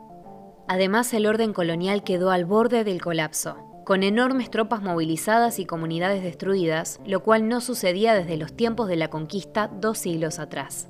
Además, 0.69 1.13
el 1.15 1.27
orden 1.27 1.53
colonial 1.53 2.05
quedó 2.05 2.31
al 2.31 2.45
borde 2.45 2.85
del 2.85 3.01
colapso, 3.01 3.70
con 3.91 4.05
enormes 4.05 4.53
tropas 4.53 4.83
movilizadas 4.83 5.59
y 5.59 5.67
comunidades 5.67 6.23
destruidas, 6.23 7.01
lo 7.05 7.25
cual 7.25 7.49
no 7.49 7.61
sucedía 7.61 8.15
desde 8.15 8.37
los 8.37 8.53
tiempos 8.53 8.87
de 8.87 8.95
la 8.95 9.11
conquista 9.11 9.67
dos 9.67 9.99
siglos 9.99 10.39
atrás. 10.39 10.89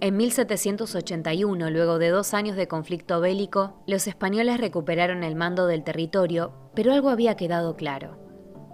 En 0.00 0.16
1781, 0.16 1.68
luego 1.68 1.98
de 1.98 2.08
dos 2.08 2.32
años 2.32 2.56
de 2.56 2.66
conflicto 2.66 3.20
bélico, 3.20 3.74
los 3.86 4.06
españoles 4.06 4.58
recuperaron 4.58 5.22
el 5.22 5.36
mando 5.36 5.66
del 5.66 5.84
territorio, 5.84 6.54
pero 6.74 6.94
algo 6.94 7.10
había 7.10 7.36
quedado 7.36 7.76
claro. 7.76 8.16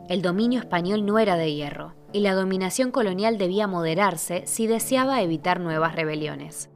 El 0.08 0.22
dominio 0.22 0.60
español 0.60 1.04
no 1.04 1.18
era 1.18 1.34
de 1.34 1.52
hierro, 1.52 1.96
y 2.12 2.20
la 2.20 2.34
dominación 2.34 2.92
colonial 2.92 3.36
debía 3.36 3.66
moderarse 3.66 4.44
si 4.46 4.68
deseaba 4.68 5.22
evitar 5.22 5.58
nuevas 5.58 5.96
rebeliones. 5.96 6.70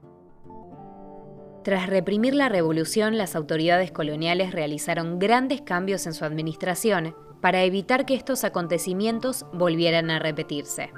Tras 1.65 1.87
reprimir 1.87 2.35
la 2.35 2.51
revolución, 2.51 3.17
las 3.17 3.35
autoridades 3.35 3.91
coloniales 3.91 4.53
realizaron 4.53 5.19
grandes 5.19 5.63
cambios 5.63 6.07
en 6.07 6.13
su 6.13 6.27
administración 6.27 7.17
para 7.41 7.63
evitar 7.63 8.05
que 8.05 8.15
estos 8.15 8.45
acontecimientos 8.45 9.47
volvieran 9.51 10.11
a 10.11 10.19
repetirse. 10.19 10.93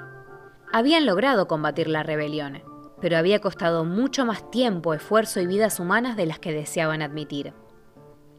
Habían 0.73 1.05
logrado 1.05 1.47
combatir 1.47 1.87
la 1.87 2.03
rebelión, 2.03 2.63
pero 2.99 3.17
había 3.17 3.39
costado 3.39 3.85
mucho 3.85 4.25
más 4.25 4.51
tiempo, 4.51 4.93
esfuerzo 4.93 5.39
y 5.39 5.47
vidas 5.47 5.79
humanas 5.79 6.17
de 6.17 6.25
las 6.25 6.39
que 6.39 6.51
deseaban 6.51 7.01
admitir. 7.01 7.53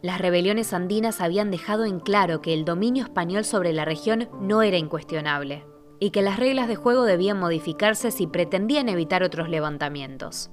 Las 0.03 0.21
rebeliones 0.21 0.75
andinas 0.75 1.23
habían 1.23 1.51
dejado 1.51 1.87
en 1.87 1.99
claro 1.99 2.43
que 2.43 2.53
el 2.53 2.67
dominio 2.67 3.05
español 3.05 3.47
sobre 3.47 3.73
la 3.73 3.87
región 3.87 4.29
no 4.39 4.61
era 4.61 4.77
incuestionable, 4.77 5.65
y 5.99 6.11
que 6.11 6.21
las 6.21 6.39
reglas 6.39 6.69
de 6.69 6.77
juego 6.77 7.05
debían 7.05 7.41
modificarse 7.41 8.11
si 8.11 8.27
pretendían 8.27 8.91
evitar 8.91 9.23
otros 9.23 9.49
levantamientos. 9.49 10.51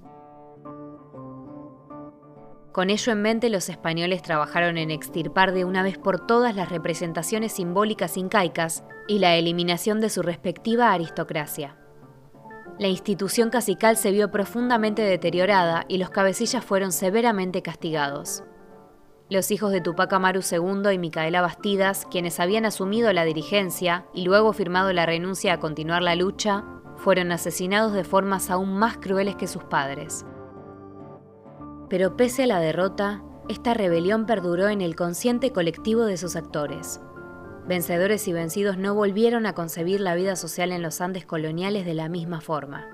Con 2.75 2.89
ello 2.89 3.13
en 3.13 3.21
mente, 3.21 3.49
los 3.49 3.69
españoles 3.69 4.21
trabajaron 4.21 4.77
en 4.77 4.91
extirpar 4.91 5.53
de 5.53 5.63
una 5.63 5.81
vez 5.81 5.97
por 5.97 6.27
todas 6.27 6.57
las 6.57 6.67
representaciones 6.67 7.53
simbólicas 7.53 8.17
incaicas 8.17 8.83
y 9.07 9.19
la 9.19 9.37
eliminación 9.37 10.01
de 10.01 10.09
su 10.09 10.21
respectiva 10.21 10.91
aristocracia. 10.91 11.77
La 12.77 12.89
institución 12.89 13.49
cacical 13.49 13.95
se 13.95 14.11
vio 14.11 14.29
profundamente 14.29 15.03
deteriorada 15.03 15.85
y 15.87 15.99
los 15.99 16.09
cabecillas 16.09 16.65
fueron 16.65 16.91
severamente 16.91 17.61
castigados. 17.61 18.43
Los 19.29 19.51
hijos 19.51 19.71
de 19.71 19.79
Tupac 19.79 20.11
Amaru 20.11 20.41
II 20.41 20.91
y 20.93 20.97
Micaela 20.97 21.39
Bastidas, 21.39 22.05
quienes 22.11 22.41
habían 22.41 22.65
asumido 22.65 23.13
la 23.13 23.23
dirigencia 23.23 24.05
y 24.13 24.25
luego 24.25 24.51
firmado 24.51 24.91
la 24.91 25.05
renuncia 25.05 25.53
a 25.53 25.59
continuar 25.61 26.01
la 26.01 26.15
lucha, 26.15 26.65
fueron 26.97 27.31
asesinados 27.31 27.93
de 27.93 28.03
formas 28.03 28.49
aún 28.51 28.77
más 28.77 28.97
crueles 28.97 29.37
que 29.37 29.47
sus 29.47 29.63
padres. 29.63 30.25
Pero 31.89 32.17
pese 32.17 32.43
a 32.43 32.47
la 32.47 32.59
derrota, 32.59 33.21
esta 33.47 33.73
rebelión 33.73 34.25
perduró 34.25 34.69
en 34.69 34.81
el 34.81 34.95
consciente 34.95 35.51
colectivo 35.51 36.05
de 36.05 36.17
sus 36.17 36.35
actores. 36.35 36.99
Vencedores 37.67 38.27
y 38.27 38.33
vencidos 38.33 38.77
no 38.77 38.95
volvieron 38.95 39.45
a 39.45 39.53
concebir 39.53 39.99
la 39.99 40.15
vida 40.15 40.35
social 40.35 40.71
en 40.71 40.81
los 40.81 41.01
Andes 41.01 41.25
coloniales 41.25 41.85
de 41.85 41.93
la 41.93 42.09
misma 42.09 42.41
forma. 42.41 42.87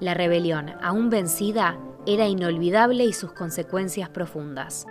La 0.00 0.14
rebelión, 0.14 0.74
aún 0.82 1.08
vencida, 1.08 1.78
era 2.06 2.26
inolvidable 2.26 3.04
y 3.04 3.12
sus 3.12 3.32
consecuencias 3.32 4.10
profundas. 4.10 4.86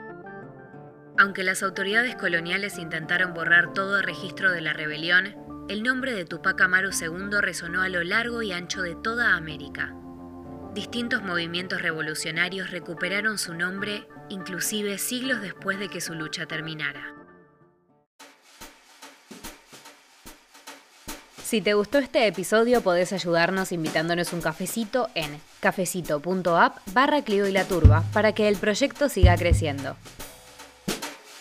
Aunque 1.18 1.44
las 1.44 1.62
autoridades 1.62 2.16
coloniales 2.16 2.80
intentaron 2.80 3.36
borrar 3.36 3.74
todo 3.74 4.02
registro 4.02 4.52
de 4.52 4.62
la 4.62 4.74
rebelión, 4.74 5.36
el 5.70 5.84
nombre 5.84 6.13
de 6.13 6.26
Tupac 6.26 6.60
Amaru 6.60 6.89
II 6.89 7.38
resonó 7.39 7.82
a 7.82 7.89
lo 7.89 8.04
largo 8.04 8.42
y 8.42 8.52
ancho 8.52 8.82
de 8.82 8.96
toda 8.96 9.36
América 9.36 9.96
distintos 10.74 11.22
movimientos 11.22 11.82
revolucionarios 11.82 12.72
recuperaron 12.72 13.38
su 13.38 13.54
nombre 13.54 14.08
inclusive 14.30 14.98
siglos 14.98 15.42
después 15.42 15.80
de 15.80 15.90
que 15.90 16.02
su 16.02 16.14
lucha 16.14 16.46
terminara. 16.46 17.14
Si 21.44 21.62
te 21.62 21.76
gustó 21.76 22.00
este 22.00 22.26
episodio 22.26 22.82
podés 22.82 23.14
ayudarnos 23.14 23.72
invitándonos 23.72 24.34
un 24.34 24.42
cafecito 24.42 25.10
en 25.14 25.40
cafecito.app 25.60 26.78
barra 26.94 27.22
Clio 27.22 27.48
y 27.48 27.52
la 27.52 27.66
Turba 27.66 28.04
para 28.12 28.32
que 28.34 28.48
el 28.48 28.56
proyecto 28.56 29.08
siga 29.08 29.38
creciendo. 29.38 29.96